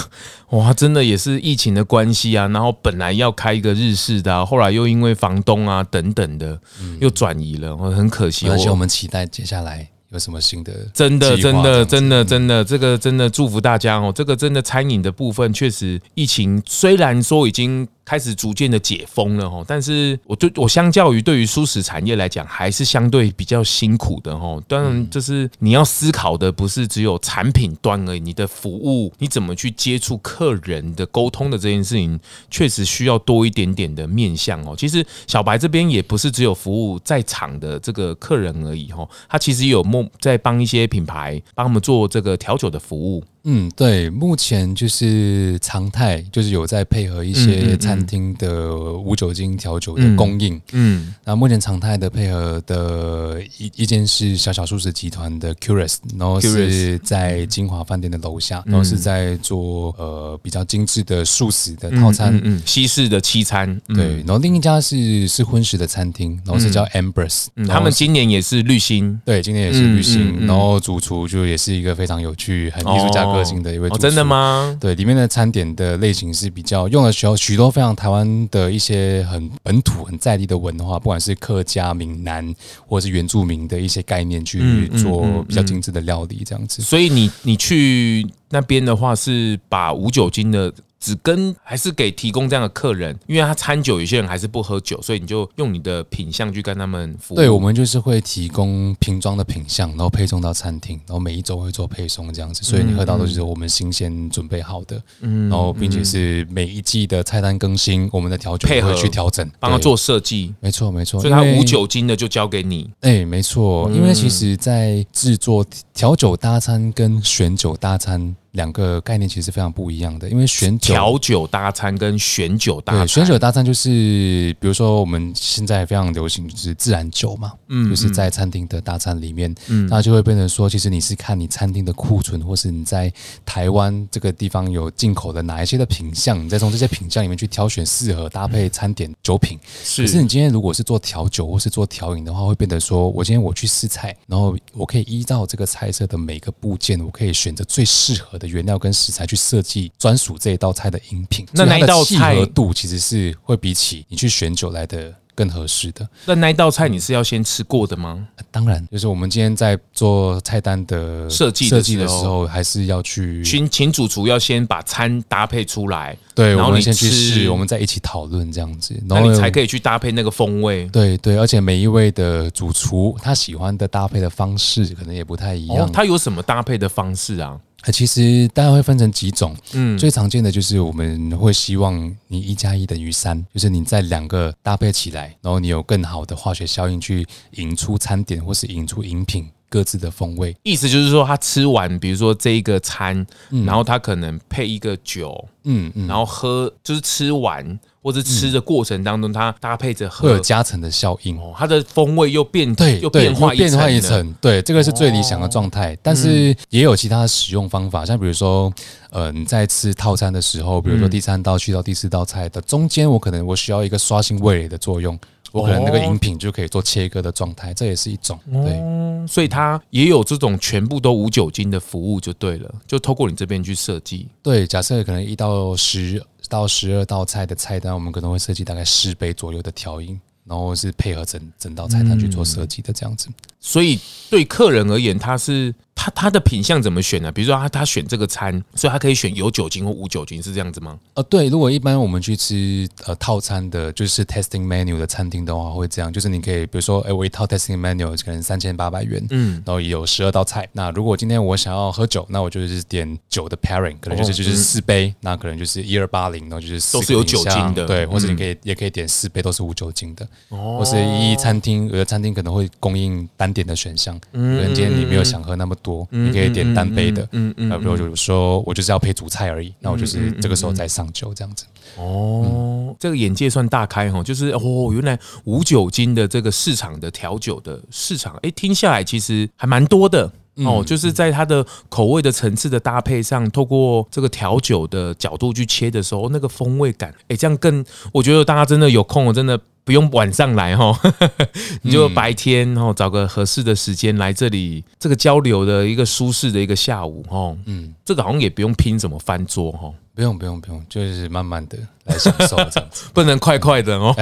[0.52, 2.46] 哇，真的也是疫情的关系啊。
[2.48, 6.60] 然后本来要开一个日式的，后来又因为房东啊等等的，
[7.00, 8.46] 又转移了，我很可惜。
[8.50, 9.88] 而且我们期待接下来。
[10.10, 10.72] 有什么新的？
[10.94, 14.12] 真的，真的，真的，真的，这个真的祝福大家哦。
[14.14, 17.86] 这个真的餐饮的部分，确实疫情虽然说已经。
[18.06, 24.62] 开始逐渐的解封了哈，但是我对我相较于对于蔬食产业来讲，还是相对比较辛苦的哈。
[24.68, 34.76] 当然，就是你要思考的不是只有产品端而已，你的服务你怎么去接触客人的沟通的这件事情，确实需要多一点点的面向哦。
[34.78, 43.24] 其实小白这边也不是只有服务在场的这个客人而已哈，他其实有默在帮一些品牌帮他们做这个调酒的服务。
[43.48, 50.60] 嗯，对，目前就是常态，就是有在配合一些餐厅的无酒精调酒的供应。
[50.72, 63.80] 嗯，那目前常态的配合的一一间是小小素食集团的 Curious，然后是在金华饭店的楼下，然后是在做呃比较精致的素食的套餐，嗯，西式的西餐。
[63.94, 73.35] 对，然后另一家是是荤食的餐厅，然后是叫 Empress，他们今年也是绿星，对，今年也是绿星，然后主厨就也是一个非常有趣、很艺术家。
[73.36, 74.76] 个性的一位真的吗？
[74.80, 82.54] 对，里面的餐点的类型是比较用的时候许多非常台湾的一些很本土、很在地的文化，不管是客家、闽南
[82.86, 86.82] 或者是原住民的一些概念去做比较精致的料理，这样子。
[86.82, 90.72] 所以你你去那边的话，是把无酒精的。
[91.06, 97.36] 只跟还是给提供这样的客人，因为他餐酒，有些人还是不喝酒，所以你就用你的品相去跟他们服务。
[97.36, 110.52] 对，我们就是会提供瓶装的品相，然后配送到餐厅，然后每一周会做配送这样子，所以你喝到的就是我们新鲜准备好的，嗯，然后并且是每一季的菜单更新，我们的调酒配合去调整，帮他做设计。
[110.58, 112.90] 没错，没错，所以他无酒精的就交给你。
[113.02, 115.64] 哎，没错，因为其实在制作
[115.94, 118.34] 调酒搭餐跟选酒搭餐。
[118.56, 133.12] 两个概念其实非常不一样的，因为选酒调酒搭餐跟选酒搭餐，选酒搭餐就是比如说我们现在非常流行就是自然酒嘛，嗯，就是在餐厅的大餐里面，嗯，那就会变成说，其实你是看你餐厅的库存，或是你在
[133.44, 139.58] 台湾这个地方有进口的哪一些的品相，你再从这些品相里面去挑选适合搭配餐点酒品。
[139.84, 148.45] 是，可是你今天如果是做调酒或是做调饮的话，会变得说我今天我去试菜，然后我可以依照这个菜色的每个部件，我可以选择最适合的。
[148.46, 156.08] 原料跟食材去设计专属这一道菜的饮品，那那一道菜契合度其实是会比起你去选酒来的更合适的。
[156.24, 158.26] 那那一道菜你是要先吃过的吗？
[158.36, 170.88] 呃、当然，就是我们今天在做菜单的设计设计的时候，还是要去请请主厨要先把餐搭配出来，对，然后你先去试，我们再一起讨论这样子，然后你才可以去搭配那个风味。
[170.88, 175.86] 对对，而且每一位的主厨他喜欢的搭配的方式可能也不太一样。
[175.86, 177.60] 哦、他有什么搭配的方式啊？
[177.92, 181.96] 其实大概会分成几种，嗯，最常见的就是我们会希望
[182.28, 190.56] 你一加一等于三，就是你在两个搭配起来，然后你有更好的化学效应去引出餐点或是引出饮品各自的风味。
[190.62, 193.26] 意思就是说，他吃完，比如说这一个餐，
[193.64, 197.78] 然后他可能配一个酒，嗯嗯，然后喝，就是吃完。
[198.06, 205.98] 或者吃的过程当中，它搭配着会有加成的效应，哦它的风味又变对，又变化变化一层，对，这个是最理想的状态。
[206.04, 208.72] 但是也有其他的使用方法，像比如说，
[209.10, 215.18] 呃，你在吃套餐的时候，比如说第三道去到第四道菜的中间，我可能我需要一个刷新味蕾的作用，
[215.50, 219.26] 我可能那个饮品就可以做切割的状态，这也是一种对。
[219.26, 224.28] 所以它也有这种全部都无酒精的服务就对了，就透过你这边去设计。
[224.44, 226.22] 对，假设可能一到十。
[226.48, 233.28] 到十二道菜的菜单，我们可能会设计大概十杯左右的调音，然后是配合整整道菜单去做设计的这样子。
[233.60, 233.98] 所以
[234.30, 235.74] 对客人而言，他是。
[235.98, 237.32] 他他的品相怎么选呢？
[237.32, 240.98] 比如说他他选这个餐，所以他可以选有酒精或无酒精，是这样子吗？
[241.14, 250.68] 呃，对，如果一般我们去吃呃套餐的，就是 testing menu 的餐厅的话，会这样，就是你可以比如说，哎，我一套 testing menu 可能三千八百元，嗯，然后有十二道菜。
[250.72, 266.66] 那如果今天我想要喝酒，那我就是点酒的 pairing，可能就是就是四杯，那可能就是一二八零，然后就是都是有酒精的，对，或者你可以也可以点四杯都是无酒精的，哦或是一餐厅有的餐厅可能会供应单点的选项，可能今天你没有想喝那么多，你可以点。
[266.76, 271.64] 单杯的，嗯嗯，那比如就是说我就是要配主菜而已，那我就是这个时候再上酒这样子。
[271.96, 280.30] 哦，这个眼界算大开哈，就是哦，原来无酒精的这个市场的调酒的市场，哎，听下来其实还蛮多的
[280.64, 289.60] 哦，就是在它的口味的层次的搭配上，透过这个调酒的角度去切的时候，那个风味感，哎，这样更，我觉得大家真的有空，我真的。
[289.86, 290.98] 不用晚上来哈，
[291.82, 297.56] 你就白天哈找个合适的时间来这里，这个交流的一个舒适的一个下午哈。
[297.66, 304.12] 嗯，这个好像也不用拼怎么翻桌哈，不用不用不用，就是慢慢的来享受这样子， 不能快快的哦。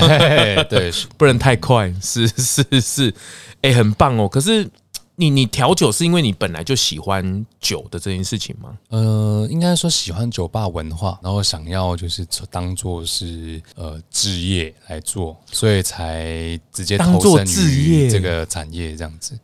[0.68, 3.14] 对， 不能太快，是是是，
[3.62, 4.28] 哎，很棒哦。
[4.28, 4.68] 可是。
[5.16, 8.76] 你你调酒是因为你本来就喜欢酒的这件事情吗？
[8.88, 19.38] 呃，应该说喜欢酒吧文化，然后想要就是当做是呃职业来做，所以才直接投身于这个产业这样子。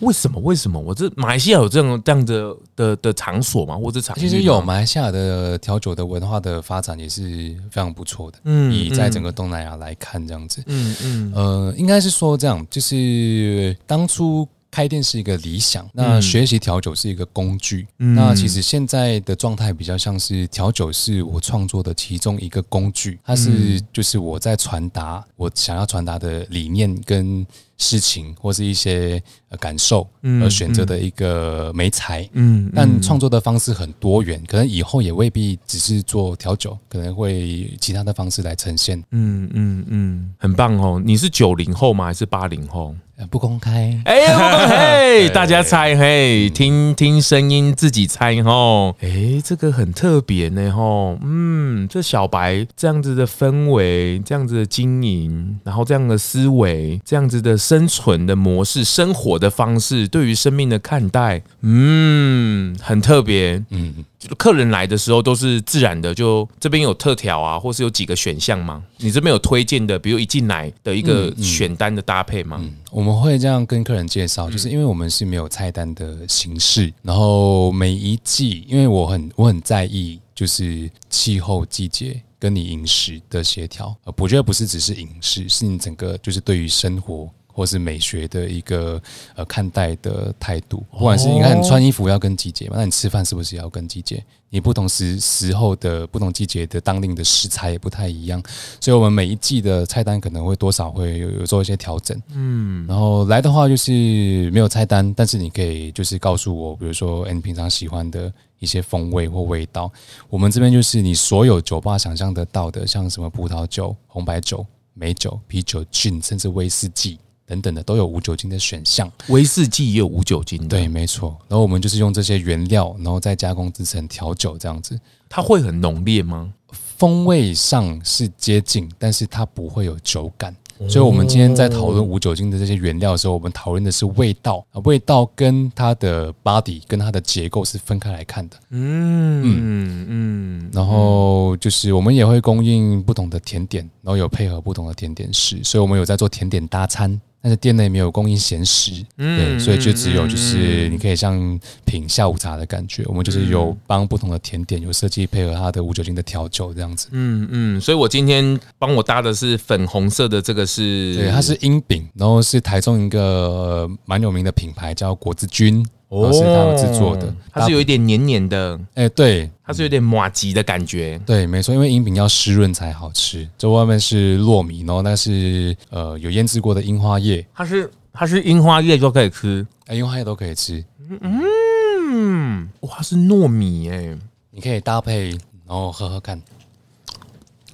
[0.00, 0.40] 为什么？
[0.40, 0.78] 为什么？
[0.78, 3.76] 我这马来西亚有这种这样的的的场所吗？
[3.76, 8.38] 或者场其实有马来西亚的调酒的文化的发展也是非常不错的。
[8.44, 10.62] 嗯，以在整个东南亚来看这样子。
[10.66, 11.32] 嗯嗯。
[11.34, 14.46] 呃，应该是说这样，就是当初。
[14.76, 17.86] 开店是一个理想，那学习调酒是一个工具。
[17.98, 27.46] 嗯、那其实现在的状态比较像是调酒是我创作的其中一个工具，它是就是我在传达我想要传达的理念跟
[27.78, 29.22] 事情或是一些
[29.58, 30.06] 感受
[30.42, 32.28] 而选择的一个媒材。
[32.34, 39.02] 嗯，但创作的方式很多元，可能以后也未必只是做调酒，可能会其他的方式来呈现。
[39.12, 41.00] 嗯嗯嗯，很棒哦！
[41.02, 42.04] 你是九零后吗？
[42.04, 42.94] 还是八零后？
[43.30, 64.04] 不公开，哎呀， 不公开，大家猜嘿，听听声音自己猜吼，哎，这个很特别呢吼，嗯，这小白这样子的氛围，这样子的经营，然后这样的思维，这样子的生存的模式，生活的方式，对于生命的看待，嗯，很特别，嗯。
[64.38, 68.82] 客人来的时候都是自然的，就这边有特调啊，或是有几个选项吗？
[68.98, 72.56] 你这边有推荐的，比如一进来的一个选单的搭配吗？
[72.60, 87.30] 嗯嗯嗯，我们会这样跟客人介绍，就是因为我们是没有菜单的形式，然后每一季，因为我很我很在意，就是气候季节跟你饮食的协调，我觉得不是只是饮食，是你整个就是对于生活。
[87.56, 89.00] 或是美学的一个
[89.34, 94.22] 呃看待的态度，不管是你看你穿衣服要跟季节嘛，那你吃饭是不是也要跟季节？
[94.50, 98.42] 你不同时时候的不同季节的当令的食材也不太一样，
[98.78, 102.20] 所以我们每一季的菜单可能会多少会有有做一些调整。
[102.34, 109.90] 嗯，然后来的话就是没有菜单，但是你可以就是告诉我，比如说你平常喜欢的一些风味或味道，
[110.28, 117.18] 我们这边就是你所有酒吧想象得到的，像什么葡萄酒、红白酒、美酒、啤酒、gin，甚至威士忌。
[117.46, 121.36] 等等的都有无酒精的选项，威士忌也有无酒精的，对，没错。
[121.48, 124.98] 然后我们就是用这些原料，然后再加工制成调酒这样子。
[125.28, 126.52] 它会很浓烈吗？
[126.98, 130.54] 风味上是接近，但是它不会有酒感
[130.88, 138.56] 所以，我们今天在讨论无酒精的这些原料的时候，我们讨论的是味道啊，味道跟它的 body 跟它的结构是分开来看的。
[138.70, 140.70] 嗯嗯嗯。
[140.72, 147.18] 然后就是我们也会供应不同的甜点，然后有配合不同的甜点师，所以我们有在做甜点搭餐。
[147.46, 153.04] 但是店内没有供应咸食，对，所以就只有就是你可以像品下午茶的感觉。
[153.06, 157.06] 我们就是有帮不同的甜点有设计配合它的无酒精的调酒这样子。
[157.12, 165.86] 嗯嗯，所以我今天帮我搭的是粉红色的，这个是对，它是英饼，然后是台中一个蛮有名的品牌叫果子君。
[166.08, 180.84] 哦，是他们制作的，它是有一点黏黏的，哎、欸，对，它是有点马吉的感觉，对，没错，因为鹰饼要湿润才好吃，这外面是糯米，然后那是呃有腌制过的樱花叶，它是它是樱花叶都可以吃，哎、欸，樱花叶都可以吃，
[181.20, 184.18] 嗯，哇，是糯米哎、欸，
[184.52, 185.30] 你可以搭配，
[185.66, 186.40] 然后喝喝看，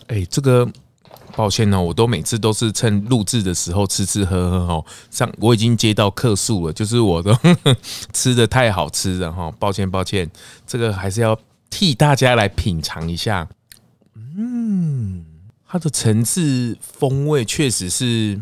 [0.07, 0.66] 哎、欸，这个。
[1.35, 4.85] 抱歉呢，我都每次都是趁录制的时候吃吃喝喝哈。
[5.11, 7.35] 上我已经接到客诉了，就是我都
[8.12, 9.51] 吃的太好吃了哈。
[9.59, 10.30] 抱歉抱歉，
[10.66, 11.39] 这个还是要
[11.70, 13.49] 替大家来品尝一下。
[14.14, 15.24] 嗯，
[15.66, 18.39] 它的层次风味确实是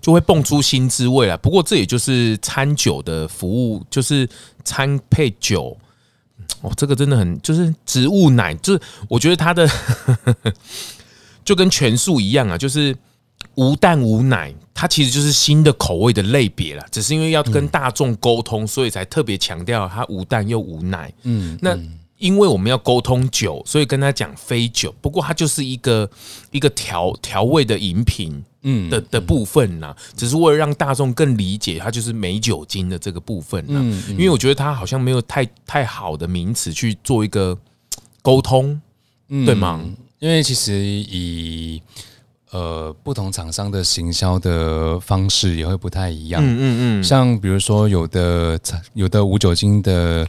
[0.00, 1.36] 就会蹦出新滋味了。
[1.36, 4.28] 不过这也就是餐酒的服务，就是
[4.62, 5.76] 餐配酒。
[6.60, 9.68] 哦，这个真的很就是植物奶，就是我觉得它的。
[11.48, 12.94] 就跟全素一样啊，就是
[13.54, 16.86] 无蛋无奶，它其实就是新的口味的类别了。
[16.90, 21.10] 只是因为要跟大众沟通，所以才特别强调它无蛋又无奶。
[21.22, 21.74] 嗯，那
[22.18, 24.94] 因为我们要沟通酒，所以跟他讲非酒。
[25.00, 26.10] 不过它就是一个
[26.50, 33.64] 一个调调味的饮品，嗯的的部分呐，只是为了让大众更理解它就是没酒精的这个部分。
[33.68, 37.56] 嗯，因为我觉得它好像没有太太好的名词去做一个
[38.20, 38.78] 沟通，
[39.46, 39.82] 对吗？
[40.18, 41.80] 因为其实以
[42.50, 48.58] 呃不同厂商的行销的方式也会不太一样，嗯嗯嗯，像比如说有的
[48.94, 50.26] 有的无酒精的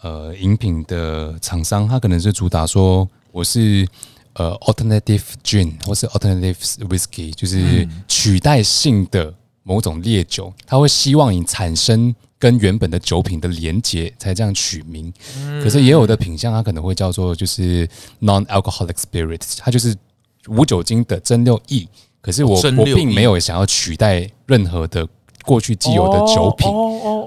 [0.00, 3.86] 呃饮品的厂商，他可能是主打说我是
[4.34, 6.56] 呃 alternative gin 或是 alternative
[6.88, 9.32] whiskey，就是取代性的
[9.64, 12.14] 某种烈酒，他会希望你产生。
[12.36, 15.10] 跟原本的酒品的连接才这样取名，
[15.62, 17.88] 可是也有的品相它可能会叫做就是
[18.20, 19.96] non-alcoholic spirit，它就是
[20.48, 21.88] 无酒精的蒸馏液。
[22.20, 25.08] 可是我我并没有想要取代任何的
[25.42, 26.68] 过去既有的酒品，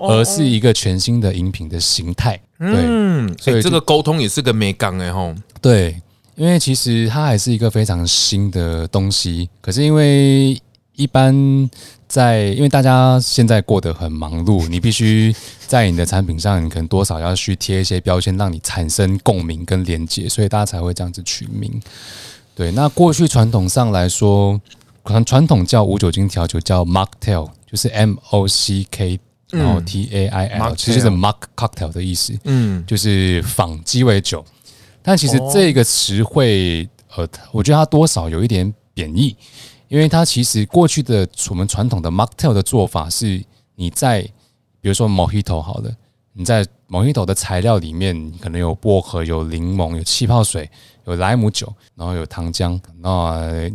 [0.08, 2.40] 而是一个全新的饮品的形态。
[2.60, 5.34] 对，所以这个沟通也是个美感哎吼。
[5.60, 6.00] 对，
[6.36, 10.62] 因为其实它还是一个非常新的东西，可是因为
[10.94, 11.68] 一般。
[12.08, 15.36] 在，因为大家现在过得很忙碌，你必须
[15.68, 21.82] 在你的产品上，你可能多少要去贴一些标签，让你产生共鸣跟连接，所以大家才会这样子取名。
[22.56, 24.60] 对，那过去传统上来说，
[25.04, 29.20] 传传统叫无酒精调酒叫 Mocktail，就是 M O C K，
[29.52, 34.44] 然后 T A I L，其实是 Mock Cocktail 的意思，嗯，就是仿鸡尾酒。
[35.04, 39.36] 但其实这个词汇，呃，我觉得它多少有一点贬义。
[39.88, 43.44] 因为它其实过去的我们传统的 mocktail 的做法是，
[43.76, 44.22] 你在
[44.82, 45.92] 比如说 mojito 好了，
[46.34, 50.70] 你在 mojito 的材料里面可能有薄荷、有柠檬、有气泡水、
[51.06, 52.80] 有莱姆酒，然后有糖浆。
[53.02, 53.70] 那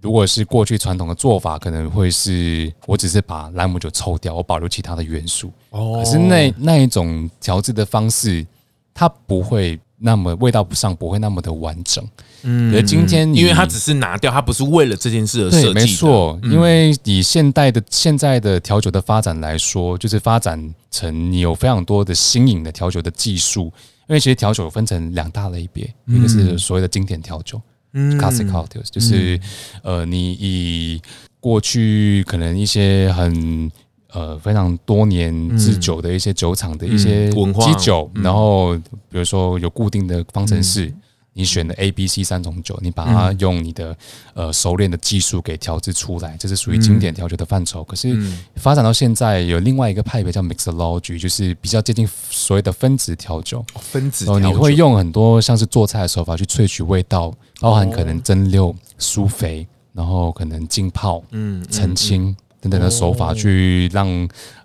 [0.00, 5.52] 如果是过去传统的做法，可能会是我只是把莱姆酒抽掉，我保留其他的元素。
[5.70, 8.44] 哦可是那那一种调制的方式，
[8.92, 12.06] 它不会那么味道不上，不会那么的完整。
[12.42, 15.74] 嗯，而今天因为它只是拿掉，它不是为了这件事而设计的。
[15.74, 23.72] 没错，因为以现代的现在的调酒的发展来说，就是发展成你有非常多的新颖的调酒的技术。
[24.08, 27.58] 因为其实调酒分成两大类别，一个是所谓的经典调酒，
[27.94, 29.40] 嗯，classic cocktails，就是
[29.82, 31.00] 呃，你以
[31.38, 33.70] 过去可能一些很
[34.12, 38.74] 呃非常多年制酒的一些酒厂的一些基酒，然后
[39.08, 40.92] 比如说有固定的方程式。
[41.34, 43.96] 你选的 A、B、C 三种酒，你把它用你的
[44.34, 47.82] 呃熟练的技术给调制出来，这是属于经典调酒的范畴。
[47.84, 48.14] 可是
[48.56, 53.64] 发展到现在，有另外一个派别叫 Mixology，就是比较接近所谓的分子调酒。
[53.80, 57.32] 分子，哦，你会用很多像是做菜的手法去萃取味道，
[57.62, 64.08] 包含可能蒸馏、疏肥，然后可能浸泡、嗯、澄清等等的手法，去让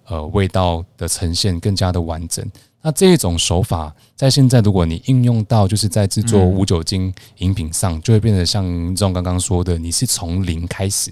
[0.05, 2.49] 呃味道的呈现更加的完整。
[2.81, 8.63] 那这一种手法，在现在如果你应用到就是在制作无酒精饮品上，就会变得像
[8.95, 11.11] 这种刚刚说的，你是从零开始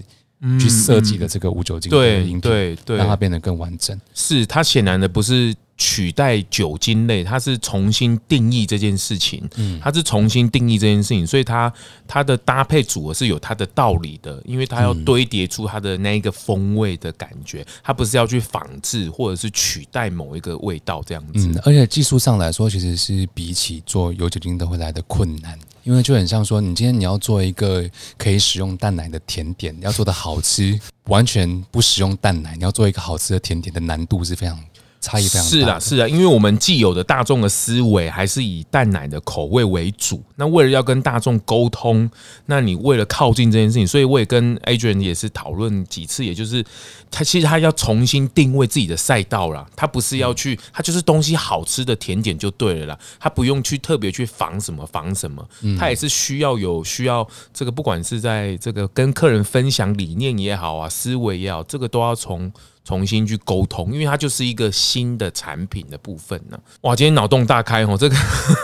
[0.59, 3.99] 去设计的这个无酒精的饮品，对对对，让它变得更完整。
[4.13, 5.53] 是它显然的不是。
[5.77, 11.71] 取代酒精类，它是重新定义这件事情，嗯，它是重新定义这件事情，所以它
[12.07, 21.47] 它的搭配组合是有它的道理的，因为它要堆叠出它的那一个风味的感觉，它不是要去仿制或者是取代某一个味道这样子。
[21.47, 25.59] 嗯，而且技术上来说，其实是比起做有酒精的会来的困难。
[25.83, 34.59] 因为就很像说，你今天你要做一个可以使用蛋奶的甜点，要做的好吃，完全不使用蛋奶，你要做一个好吃的甜点的难度是非常。
[35.05, 35.49] 差异非常大。
[35.49, 40.23] 是啊，是啊，因为我们既有的大众的思维还是以淡奶的口味为主。
[40.35, 42.09] 那为了要跟大众沟通，
[42.47, 46.65] 那你为了靠近这件事情，所以我也跟 Adrian 也是讨论几次，也就是
[47.11, 49.65] 他其实他要重新定位自己的赛道啦。
[49.75, 52.99] 他不是要去，他就是东西好吃的甜点就对了啦。
[53.19, 55.47] 他不用去特别去防什么防什么，
[55.77, 62.51] 他也是需要有需要这个，不管是在这个跟客人分享理念也好啊，思维也好，这个都要从。
[62.85, 66.57] 重新去沟通，因为它就是一个新的产品的部分呢。
[66.81, 68.15] 哇，今天脑洞大开哦，这个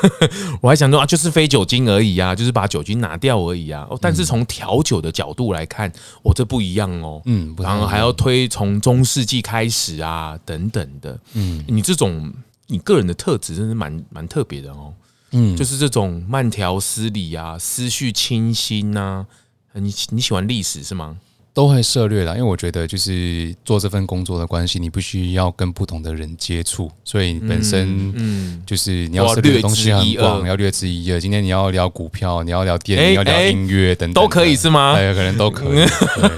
[0.62, 3.88] 我还想说啊，就是非酒精而已啊，就是把酒精拿掉而已啊。
[3.90, 5.92] 哦，但是从调酒的角度来看，
[6.22, 7.22] 哦，这不一样哦。
[7.26, 11.20] 嗯，然后还要推从中世纪开始啊，等等的。
[11.34, 12.32] 嗯，你这种
[12.68, 14.94] 你个人的特质真是蛮蛮特别的哦。
[15.32, 19.26] 嗯，就是这种慢条斯理啊，思绪清新呐。
[19.74, 21.18] 你你喜欢历史是吗？
[21.54, 31.20] 都会涉略啦，因为我觉得就是做这份工作的关系，你必须要跟不同的人接触，所以你本身嗯，就是你要涉猎的东西很广，要略知一二。
[31.20, 34.94] 今天你要聊股票，你要聊电影，你要聊音乐等等，都可以是吗？
[34.94, 35.86] 哎，可能都可以。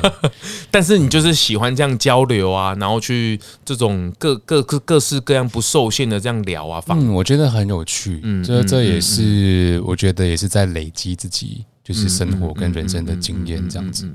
[0.71, 8.19] 但是你就是喜欢这样交流啊，然后去这种各各各各式各样不受限的这样聊啊，嗯，我觉得很有趣。
[8.23, 14.09] 嗯，这这也是我觉得也是在累积自己就是生活跟人生的经验这样子。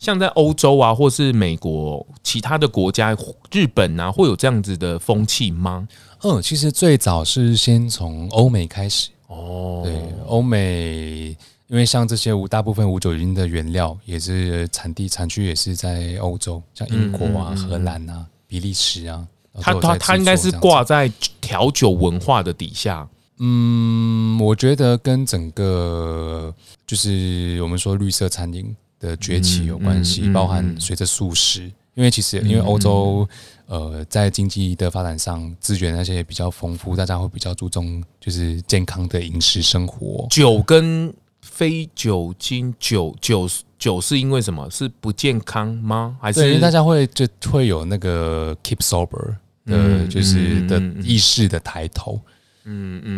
[0.00, 3.14] 像在欧洲啊，或是美国其他的国家，
[3.52, 5.86] 日本啊，会有这样子的风气吗？
[6.22, 9.82] 嗯，其实最早是先从欧美开始哦。
[9.84, 9.94] 对，
[10.26, 11.36] 欧美，
[11.68, 19.26] 因为像这些无大部分无酒精的原料，也是产地产区也是在欧洲，像英国啊、荷兰啊、比利时啊。
[19.60, 23.06] 它它它应该是挂在调酒文化的底下。
[23.38, 26.54] 嗯，我觉得跟整个
[26.86, 28.74] 就是我们说绿色餐饮。
[29.00, 33.28] 的崛起有关系，包含随着素食，因为其实因为欧洲
[33.66, 40.26] 呃在经济的发展上资源那些也比较丰富，大家会比较注重就是健康的饮食生活。
[40.30, 43.48] 酒跟非酒精酒酒
[43.78, 44.70] 酒是因为什么？
[44.70, 46.16] 是不健康吗？
[46.20, 49.34] 还是因为大家会就会有那个 keep sober
[49.64, 52.14] 的就是的意识的抬头。
[52.14, 52.32] 嗯嗯，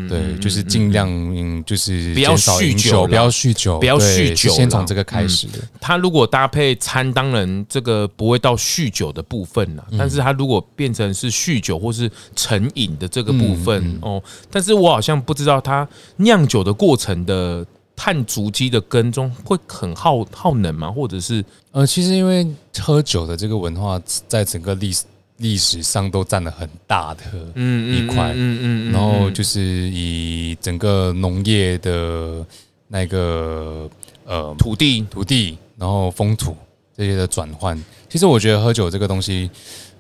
[0.09, 5.59] 对，就是尽量，嗯，就是不要酗酒，不要酗酒，不要酗酒，先从这个开始的。
[5.81, 9.85] 他如果搭配餐，当然这个不会到酗酒的部分了。
[9.99, 15.87] 但是他如果变成是酗酒或是成瘾的这个部分哦，但是我好像不知道他
[16.19, 17.67] 酿酒的过程的
[17.97, 20.91] 碳足迹的跟踪会很耗耗能吗？
[20.91, 22.47] 或者是呃，其实因为
[22.79, 25.05] 喝酒的这个文化在整个历史。
[25.43, 27.23] 历史上都占了很大的
[27.57, 32.47] 一块，嗯嗯嗯，然后就是以整个农业的
[32.87, 33.91] 那个
[34.25, 35.05] 呃土地。
[35.11, 36.57] 土地，然后风土
[36.97, 37.77] 这些的转换，
[38.09, 39.51] 其实我觉得喝酒这个东西，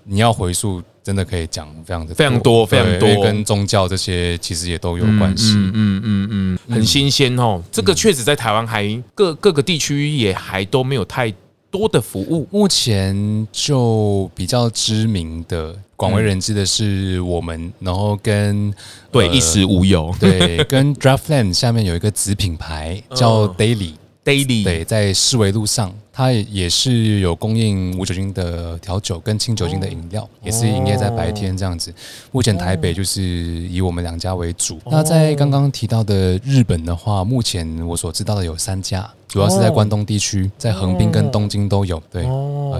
[0.04, 7.60] 你要回溯，真的可以讲非常的非常多非常多，跟宗教这些其实也都有关系，嗯嗯嗯嗯，很新鲜哦。
[7.72, 11.34] 这个确实在台湾还各各个地区也还都没有太。
[11.72, 18.72] 多的服务，目前就比较知名的、广为人知的是我们，然后跟
[19.10, 25.92] 对一食无忧，对 跟 Draftland 下面有一个子品牌叫 Daily Daily，对，在市维路上。
[26.12, 31.92] 它也是有供应无酒精的调酒跟清酒精的饮料，也是营业在白天这样子。
[32.30, 34.78] 目前台北就是以我们两家为主。
[34.90, 42.02] 那在刚刚提到的日本的话，目前我所知道的有三家，主要是在关东地区，在横滨跟东京都有。
[42.10, 42.26] 对，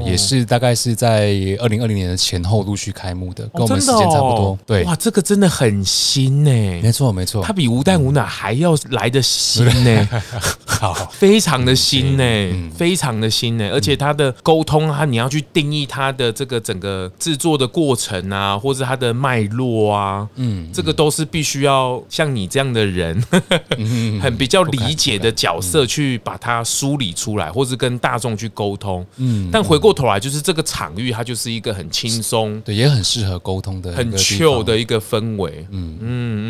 [0.04, 4.58] 也是大概是在二零二零年的前后陆续开幕的，跟我们时间差不多。
[4.66, 6.50] 对，哇，这个真的很新呢。
[6.82, 10.08] 没错没错，它比无蛋无奶还要来的新呢，
[10.82, 13.12] 好，非常的新呢，非常。
[13.22, 23.22] 的新呢，而且它的沟通，啊你要去定义它的这个整个制作的过程啊，或者它的脉络啊，嗯，这个都是必须要像你这样的人，
[24.20, 29.06] 很比较理解的角色去把它梳理出来，或是跟大众去沟通。
[29.18, 35.64] 嗯，但回过头来，就是这个场域，它就是一个很轻松，对，也很适合沟通的，很 chill 的一个氛围。
[35.70, 36.44] 嗯嗯嗯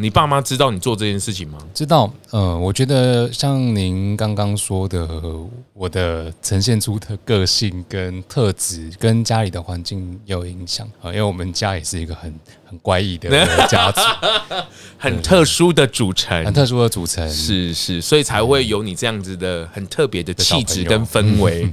[0.00, 1.58] 嗯，你爸妈知道你做这件事情吗？
[1.74, 2.10] 知道。
[2.32, 5.06] 嗯，我觉得像您刚刚说的，
[5.74, 6.32] 我的。
[6.42, 12.32] 呈现出的个性跟特质，跟家里的环境有影响啊，因为我们家也是一个很
[12.68, 13.30] 很怪异的
[13.68, 14.00] 家族，
[14.98, 21.70] 很特殊的组成，很特殊的组成，是是，所以才会有你这样子的很特别的气质跟氛围，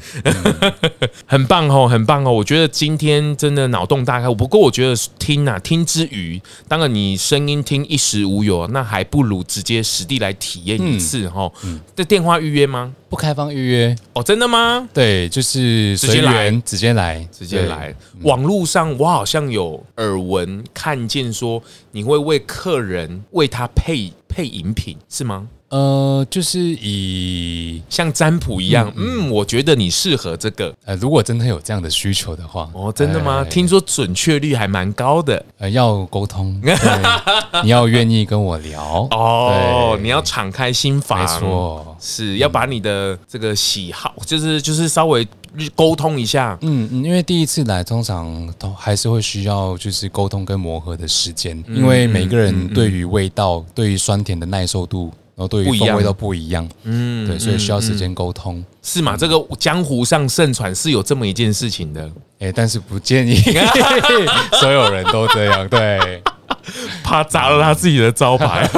[1.25, 2.31] 很棒哦，很棒哦！
[2.31, 4.31] 我觉得今天真的脑洞大开。
[4.33, 11.51] 不过我觉得听啊听之余，当然你声音听一时无有，那还不如直接实地来体验一次哈。
[11.95, 12.93] 这电话预约吗？
[13.13, 14.89] 不开放预约哦，真的吗？
[14.91, 17.93] 对，就是随缘，直接来，直接来。
[18.23, 21.61] 网络上我好像有耳闻看见说，
[21.91, 25.47] 你会为客人为他配配饮品是吗？
[25.73, 30.71] 呃，就是以像占卜一样，嗯，嗯，我觉得你适合这个。
[30.85, 33.43] 呃，如果真的有这样的需求的话，哦，真的吗？
[33.43, 35.43] 哎、听说准确率还蛮高的。
[35.57, 36.61] 呃，要沟通，
[37.63, 45.27] 你要愿意跟我聊哦，你要敞开心房，没错，是要把你的这个喜好，就是就是稍微
[45.73, 46.55] 沟通一下。
[46.61, 55.11] 嗯嗯，因为第一次来，通常都还是会需要就是沟通跟磨合的时间，因为每个人对于味道、嗯嗯嗯、对于酸甜的耐受度。
[55.35, 59.17] 然后对于风味都不一样，嗯，对，所以需要时间沟通，嗯、是吗？
[59.17, 63.35] 这个江湖上盛传是有这么一件事情的，哎，但是不建议。
[64.59, 66.21] 所有人都这样，对。
[67.03, 68.69] 怕砸了他自己的招牌，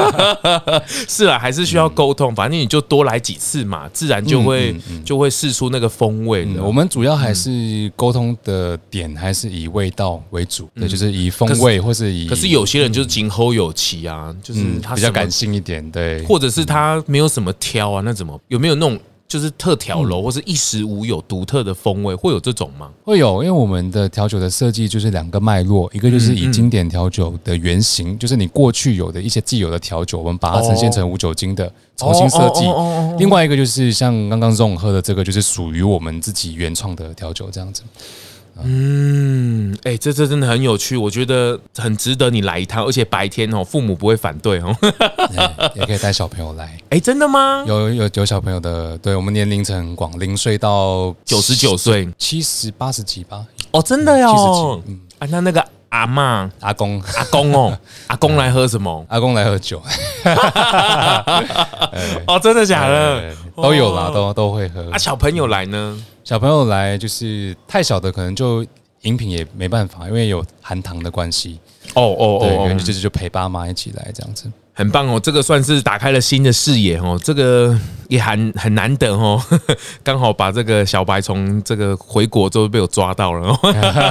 [0.88, 2.34] 是啊，还是需要沟通。
[2.36, 6.48] 反正你就多来几次嘛，自然就会就会试出那个风味。
[6.60, 12.28] 我们主要还是沟通的点还是以味道为主，对，就是以风味或是以。
[12.28, 19.00] 可是有些人就是今后有期啊，就是他比较感性一点，对，或者是他没有什么挑啊，那怎么有没有那种？
[19.28, 22.92] 就是特调楼，或是一时无有独特的风味，会有这种吗？
[23.04, 32.66] 会有，因为我们的调酒的设计就是两个脉络，一个就是以经典调酒的原型，就是你过去有的一些既有的调酒，我们把它呈现成无酒精的重新设计。
[33.18, 37.82] 另外一个就是像刚刚 Zong 喝的这个，就是属于我们自己原创的调酒这样子。
[38.64, 44.76] 嗯，哎、欸，这这真的很有趣，我觉得很值得你来一趟，而且白天哦，父母不会反对哦，
[45.76, 46.66] 也可以带小朋友来。
[46.66, 47.64] 哎、欸，真的吗？
[47.68, 53.46] 有有有小朋友的，对我们年龄层很广，零岁到九十九岁、七十八十几吧。
[53.72, 54.28] 哦，真的哟。
[54.32, 54.92] 七十几。
[54.92, 55.66] 嗯，啊，那那个
[55.96, 57.78] 阿妈、阿公、阿公哦，
[58.08, 59.06] 阿公来喝什么？
[59.08, 59.82] 阿公来喝酒。
[62.28, 63.34] 哦，真的假的？
[63.56, 64.92] 都有啦，都都会喝。
[64.92, 65.98] 啊，小朋友来呢？
[66.26, 68.66] 小朋友来就是太小的，可能就
[69.04, 71.60] 饮品也没办法，因为有含糖的关系。
[71.94, 74.52] 哦哦哦，就是就陪爸妈一起来这样子。
[74.78, 77.74] 很棒哦，这个算是打开了新的视野哦，这个
[78.10, 79.42] 也很很难得哦，
[80.04, 83.58] 刚好把这个小白从这个回国之后被我抓到了哦，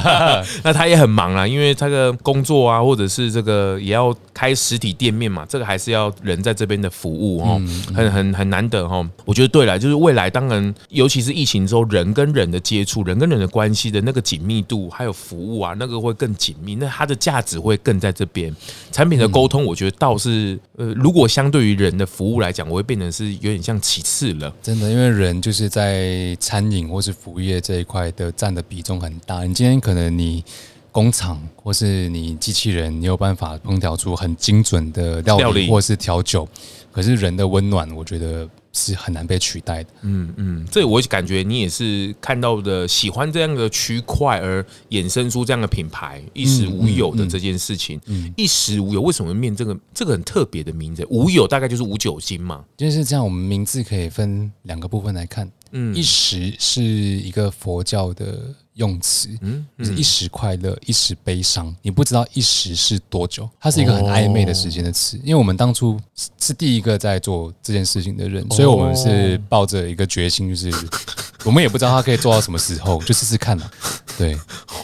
[0.65, 7.61] 那他也很忙啊，因为他的工作啊，或者是这个也要开实体店面嘛，这个还是要人在这边的服务哦，
[7.95, 9.07] 很很很难得哦。
[9.27, 18.55] 我觉得对了，就是未来当然，尤其是疫情之后，人跟人的接触，人跟人的关系的那个紧密度，还有服务啊，那个会更紧密，那它的价值会更在这边。
[18.91, 20.54] 产品的沟通，我觉得倒是。
[20.77, 24.55] 呃，如果相对于人的服务来讲，我会变成是有点像其次了。
[24.63, 29.45] 真的，因为人就是在餐饮或是服务业这一块的占的比重很大。
[29.45, 30.45] 你今天可能你
[30.91, 36.49] 工厂或是你机器人，你有办法烹调出很精准的料理或是调酒，
[36.91, 38.49] 可是人的温暖，我觉得。
[38.75, 39.91] 是很难被取代的。
[40.03, 47.99] 嗯嗯，这我感觉你也是看到的，喜欢这样的区块而衍生出这样的品牌，一时无有的这件事情。
[48.07, 51.07] 嗯，一时无有，为什么面这个这个很特别的名字？
[51.09, 52.63] 无有大概就是无酒精嘛。
[52.77, 55.51] 就是这样，我们名字可以分两个部分来看。
[55.71, 58.55] 嗯，一时是一个佛教的。
[58.75, 65.19] 用词，嗯，就是一时快乐，一时悲伤，你不知道一时是多久，它是一个很暧昧的时间的词。
[65.23, 65.99] 因为我们当初
[66.41, 70.73] 是第一个在做这件事情的人，所以我们是抱着一个决心，就是
[71.45, 73.71] 我们也不知道它可以做到什么时候，就试试看嘛。
[74.19, 74.37] 对，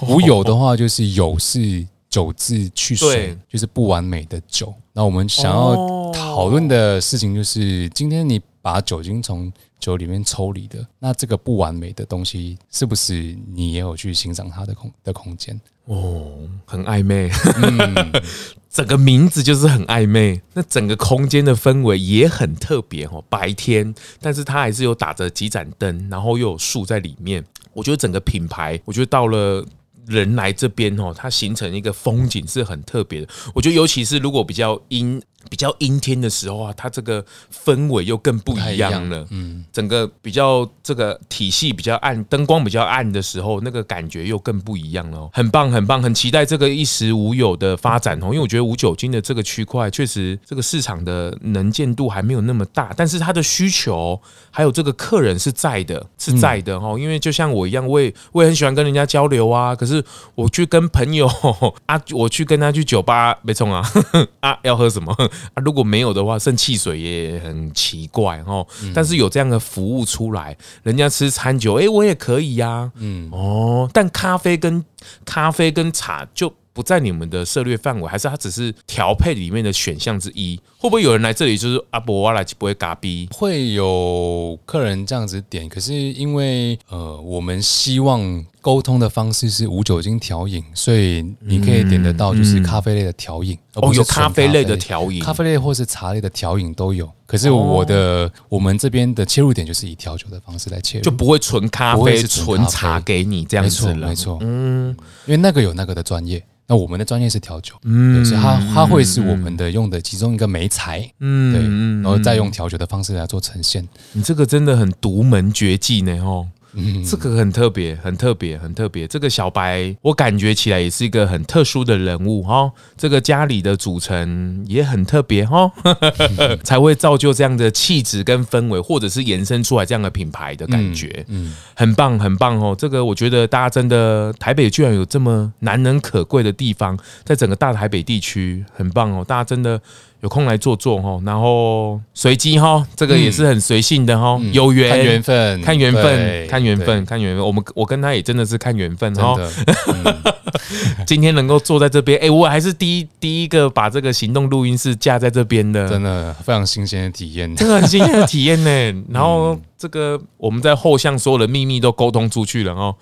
[0.03, 4.73] 无有的话就是有是酒字去水，就是不完美的酒。
[4.93, 9.51] 那我们想要讨论的事情就是，今天你把酒精从
[9.81, 15.61] 酒里面抽离的，那这个不完美的东西，是不是你也有去欣赏它的空的空间？
[15.87, 18.13] 哦，很暧昧，嗯，
[18.71, 20.41] 整个名字就是很暧昧。
[20.55, 27.45] 那整个空间的氛围也很特别哦，白天，但是它还是有打着几盏灯，然后又有树在里面。
[27.73, 29.67] 我觉得整个品牌，我觉得到了。
[30.07, 33.29] 人来这边哦，它形成一个风景是很特别的。
[33.55, 37.25] 我觉得，尤其是如果比较阴比较阴天的时候啊，它这个
[37.65, 39.27] 氛围又更不一样了。
[39.31, 45.31] 嗯，整个比较这个体系比较暗，灯光比较暗的时候，那个感觉又更不一样了。
[45.33, 48.27] 很棒，很棒，很期待这个衣食无有的发展哦。
[48.27, 54.21] 因为我觉得无酒精的这个区块，确实这个市场的能见度还没有那么大，但是它的需求
[54.51, 56.99] 还有这个客人是在的，是在的哦。
[56.99, 59.75] 因为就像我一样，我也我也很喜欢跟人家交流啊。
[59.75, 61.27] 可是我去跟朋友
[61.87, 63.83] 啊，我去跟他去酒吧，没冲啊
[64.41, 65.15] 啊，要喝什么？
[65.55, 68.67] 啊，如果没有的话，剩汽水也很奇怪哦。
[68.95, 72.91] 但是有这样的服务出来，人家吃餐酒，哎，我也可以呀。
[72.97, 74.85] 嗯，哦，但咖啡跟
[75.25, 76.53] 咖啡跟茶就。
[76.73, 80.59] 不在你们的涉略范围，还是它只是调配里面的选项之一？
[80.79, 83.29] 会不会有人来这里就是阿伯瓦来不会嘎逼？
[83.33, 97.11] 会有客人这样子点，可是因为呃，我们希望沟通的方式是无酒精调饮，所以你可以点得到就是咖啡类的调饮、嗯嗯、哦，有咖啡类的调饮，咖啡类或是茶类的调饮都有。
[97.27, 97.95] 可是我的、
[98.27, 104.09] 哦、我们这边的切入点就是以调酒的方式来切入，就不会纯咖啡、纯茶给你这样子了。
[104.09, 104.91] 没错，嗯，
[105.27, 106.45] 因为那个有那个的专业。
[106.67, 111.61] 那我们的专业是调酒，嗯，所以它它会是我们的用的其中一个媒材，嗯，对，
[112.01, 113.89] 然后再用调酒的方式来做呈现。
[114.13, 116.47] 你这个真的很独门绝技呢，哦。
[116.75, 119.07] 嗯，这个很特别，很特别，很特别。
[119.07, 122.71] 这个小白，我感觉起来也是一个很特殊的人物哈。
[122.97, 125.71] 这个家里的组成也很特别哈，
[126.63, 131.25] 才会造就这样的气质跟氛围，或者是延伸出来这样的品牌的感觉。
[131.29, 132.75] 嗯，很棒，很棒哦。
[132.79, 139.25] 这个我觉得大家真的，台北居然有这么难能可贵的地方，在整个大台北地区，很棒哦。
[139.27, 139.81] 大家真的。
[140.21, 147.45] 有空来坐坐哈，然后随机哈，这个也是很随性的哈，有缘看缘分，看缘分，看缘分，看缘分。
[147.45, 149.37] 我们我跟他也真的是看缘分哈。
[151.07, 159.05] 今天能够坐在这边，哎，我还是第一第一个把这个行动录音室架在这边的，真的非常新鲜的体验，这个很新鲜的体验呢。
[159.09, 162.95] 然后这个我们在后巷所有的秘密都沟通出去了哦，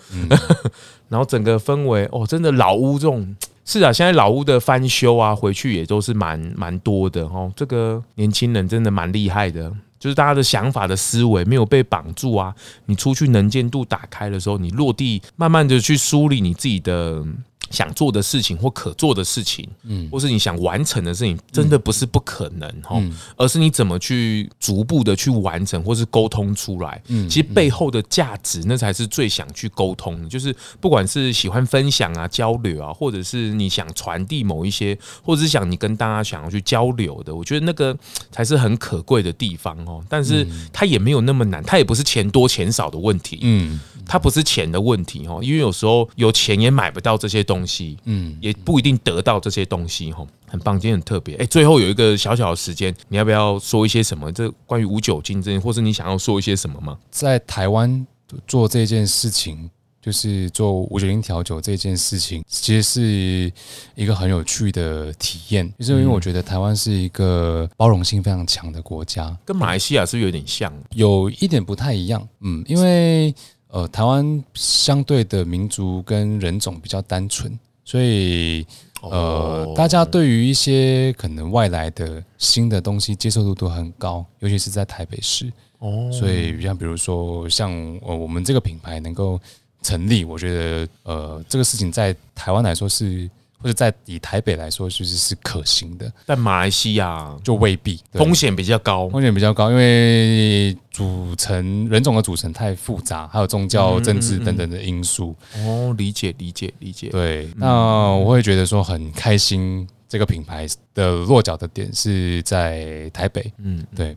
[1.10, 3.34] 然后整个氛围哦，真的老屋这种。
[3.64, 7.52] 是啊，现在老屋的翻修啊，回去也都是蛮蛮多的哦。
[7.56, 12.54] 这个年轻人真的蛮厉害的，就是大家的想法的思维没有被绑住啊。
[12.86, 17.24] 你出去能见度打开的时候，你落地慢慢的去梳理你自己的。
[17.70, 30.28] 想做的事情或可做的事情，嗯，或是你想完成的事情，真的不是不可能哈，嗯，而是你怎么去逐步的去完成，或是沟通出来，嗯，其实背后的价值，那才是最想去沟通的。
[30.28, 37.96] 就是不管是喜欢分享啊、交流啊，或者是你想传递某一些，或者是想你跟大家想要去交流的，我觉得那个
[38.30, 40.02] 才是很可贵的地方哦。
[40.08, 43.80] 但是它也没有那么难，它也不是钱多钱少的问题，嗯。
[44.10, 50.26] 它不是钱的问题哦，因为有时候有钱也买不到这些东西，嗯，也不一定得到这些东西哈。
[50.46, 51.36] 很棒，今天很特别。
[51.36, 54.32] 哎，最后有一个小小的时间，你要不要说一些什么？
[54.32, 56.98] 这关于无酒精这，或是你想要说一些什么吗？
[57.10, 58.06] 在台湾
[58.46, 59.68] 做这件事情，
[60.00, 63.52] 就是做无酒精调酒这件事情，其实是
[63.94, 65.70] 一个很有趣的体验。
[65.78, 70.72] 就是因为我觉得台湾是一个包容性非常强的国家，跟马来西亚是不是有点像？
[70.94, 73.34] 有一点不太一样，嗯，因为。
[73.68, 78.66] 呃，台湾相对的民族跟人种比较单纯，所以
[79.02, 85.52] 呃，大家对于一些可能外来的新的东西接受度都很高，尤其是在台北市。
[85.78, 87.70] 哦，所以像比如说像
[88.02, 89.40] 呃我们这个品牌能够
[89.82, 93.30] 成立，我觉得呃这个事情在台湾来说是。
[93.60, 105.34] 或者在以台北来说，其实是可行的，但马来西亚就未必，风险比较高，风险比较高，因为组成人种的组成太复杂，还有宗教、政治等等的因素。
[105.56, 107.08] 哦，理解，理解，理解。
[107.08, 113.52] 对，那我会觉得说很开心，这个品牌的落脚的点是在台北。
[113.58, 114.16] 嗯，对。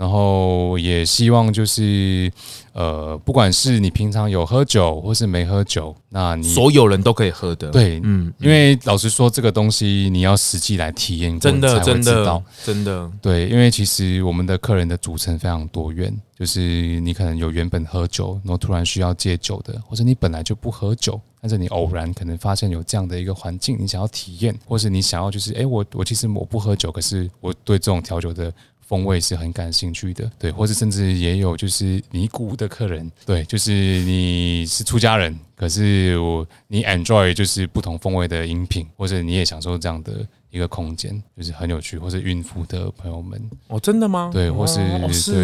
[0.00, 2.32] 然后也希望就是，
[2.72, 7.70] 呃，不管是你平常有喝酒或是没喝酒，那你所有人都可以喝的。
[7.70, 28.50] 对，嗯，因为老实说，这个东西你要实际来体验过，真的，真的，真的，对，因为其实我们的客人的组成非常多元，就是你可能有原本喝酒，然后突然需要戒酒的，或者你本来就不喝酒，但是你偶然可能发现有这样的一个环境，你想要体验，或是你想要就是，哎，我我其实我不喝酒，可是我对这种调酒的。
[28.90, 44.28] 风味是很感兴趣的，对，或者甚至也有就是尼姑的客人，对，就是你是出家人，可是我你 enjoy 就是不同风味的饮品，或者你也享受这样的一个空间，就是很有趣，或是孕妇的朋友们，哦，真的吗？
[44.32, 44.80] 对，或是、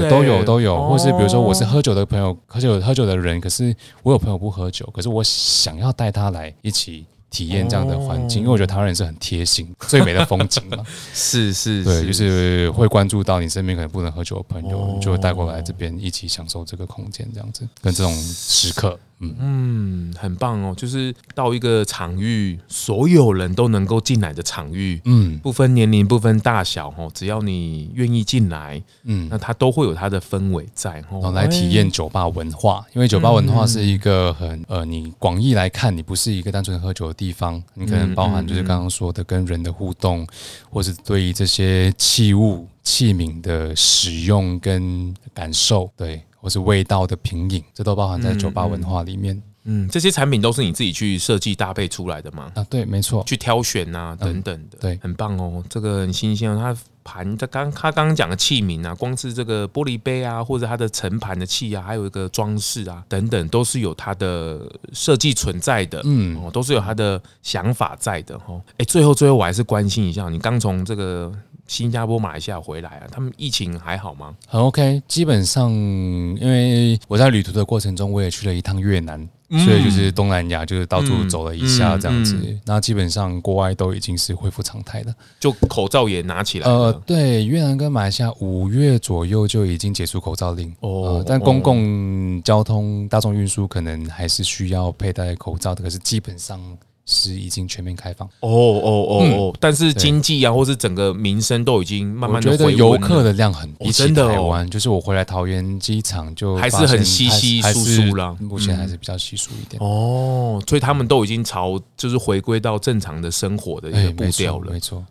[0.01, 3.73] 对都有都有，或是比如说我是喝酒的朋友，喝酒喝酒的人，可是
[4.03, 7.07] 我有朋友不喝酒，可是我想要带他来一起。
[7.31, 10.79] 体验这样的环境，因为我觉得台湾人是很贴心， 最美的风景嘛。
[11.13, 18.99] 是是，对，就是会关注到你身边可能不能喝酒的朋友，你就会带过来这边一起享受这个空间，这样子跟这种时刻。
[19.19, 20.75] 嗯嗯，很棒哦！
[20.77, 32.85] 就是到一个场域，所有人都能够进来的场域，嗯，不分年龄，不分大小哦，只要你愿意进来，嗯，那它都会有它的氛围在哦，然后来体验酒吧文化。
[32.93, 40.27] 因为酒吧文化是一个很呃，你广义来看，你不是一个单纯喝酒的地方，你可能包含就是刚刚说的跟人的互动，
[40.71, 46.23] 或是对于这些器物器皿的使用跟感受，对。
[46.39, 49.35] 或是味道的品饮，这都包含在酒吧文化里面。
[49.35, 52.51] 嗯，嗯，这些产品都是你自己去设计搭配出来的吗？
[52.55, 56.57] 啊，对，没错，去挑选啊，等等的，嗯、对，很棒哦，这个很新鲜哦。
[56.59, 64.61] 它盘，它刚他刚刚讲的器皿啊，光是这个玻璃杯啊，或者它的盛盘的器啊，还有一个装饰啊，等等，都是有它的
[64.93, 66.01] 设计存在的。
[66.05, 68.35] 嗯，哦，都是有它的想法在的。
[68.47, 71.33] 哦，哎，最后最后，我还是关心一下，你刚从这个。
[71.69, 74.33] 新加坡、马来西亚回来啊，他们疫情还好吗？
[74.47, 82.35] 很 OK，基本上因为我在旅途的过程中，我也去了一趟越南，嗯、所以就是东南亚，就是到处走了一下这样子。
[82.35, 86.75] 嗯嗯嗯、那基本上国外都已经是恢复常态了，就口罩也拿起来了。
[86.75, 96.61] 呃，对，越南跟马来西亚五月左右就已经解除口罩令哦、呃，但公共交通、大众运输可能还是需要佩戴口罩的，可是基本上。
[97.07, 98.29] 是已经全面开放。
[98.41, 102.77] 哦哦哦哦，但是经济啊，或是整个民生都已经慢慢的回。
[102.77, 109.83] 游客的量很多，真的台湾就是我回来桃园机场就还是很稀稀疏疏了，目前还是比较稀疏一点。
[109.83, 115.03] 哦，所以他们都已经朝就是回归到正常的生活的一个步调了，没错。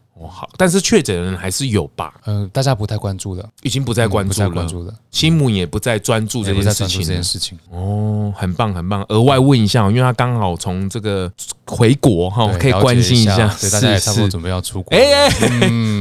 [0.57, 2.13] 但是确诊的人还是有吧？
[2.25, 4.93] 嗯，大家不太关注了，已经不再关注了，关注了。
[5.11, 7.57] 新姆也不再专注这件事情，这件事情。
[7.71, 9.05] 哦，很棒，很棒。
[9.09, 11.31] 额外问一下，因为他刚好从这个
[11.65, 14.95] 回国哈，可以关心一下，所以大家也差不多准备要出国。
[14.95, 15.29] 哎哎，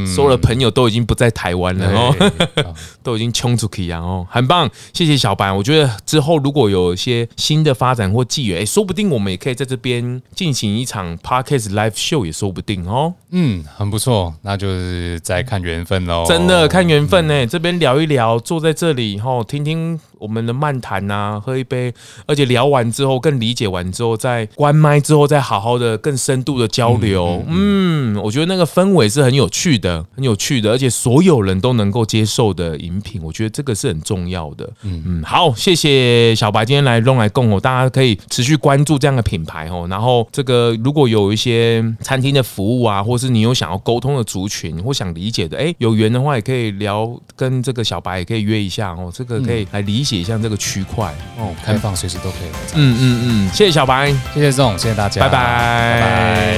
[0.06, 2.32] 所有的朋友都已经不在台湾了哦，
[3.02, 5.52] 都已经冲出去啊哦，很棒，谢谢小白。
[5.52, 13.14] 我觉得之后如果有一些新的发展或纪元，哎，说不定我们也可以在这边进行一场 Podcast Live Show，也说不定哦。
[13.30, 16.24] 嗯，很不错，那就是在看缘分喽。
[16.26, 21.92] 真的看缘分呢，这边聊一聊，坐在这里后听听我们的漫谈啊，喝一杯，
[22.26, 27.42] 而且聊完之后更理解完之后，再关麦之后再好好的更深度的交流。
[27.48, 34.70] 嗯，我觉得那个氛围是很有趣的，很有趣的，而且所有人都能够接受的饮品，我觉得这个是很重要的。
[34.82, 39.88] 嗯嗯，好，谢谢小白今天来弄来供哦，大家可以持续关注这样的品牌哦。
[39.90, 52.48] 然后这个如果有一些餐厅的服务啊，或是是你有想要沟通的族群，或想理解的，哎，有缘的话也可以聊，跟这个小白也可以约一下哦，这个可以来理解一下这个区块哦，开放随时都可以。
[52.74, 56.56] 嗯嗯嗯，谢谢小白，谢谢 Zong，谢谢大家，拜拜拜拜。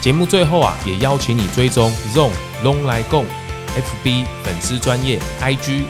[0.00, 2.30] 节目最后啊，也邀请你追踪 Zong
[2.62, 3.24] 拢来共
[4.04, 5.82] FB 粉丝专业 IG，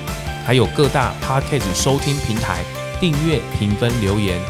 [0.46, 2.64] 还有各大 Podcast 收听平台
[3.00, 4.40] 订阅、评分、留言。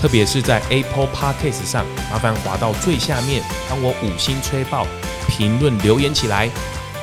[0.00, 4.86] 特别是在 Apple Podcast 上，麻烦滑到最下面，帮我五星吹爆，
[5.28, 6.48] 评论留言起来，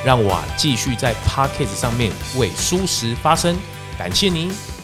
[0.03, 3.55] 让我继续在 Podcast 上面为舒适发声。
[3.99, 4.76] 感谢您。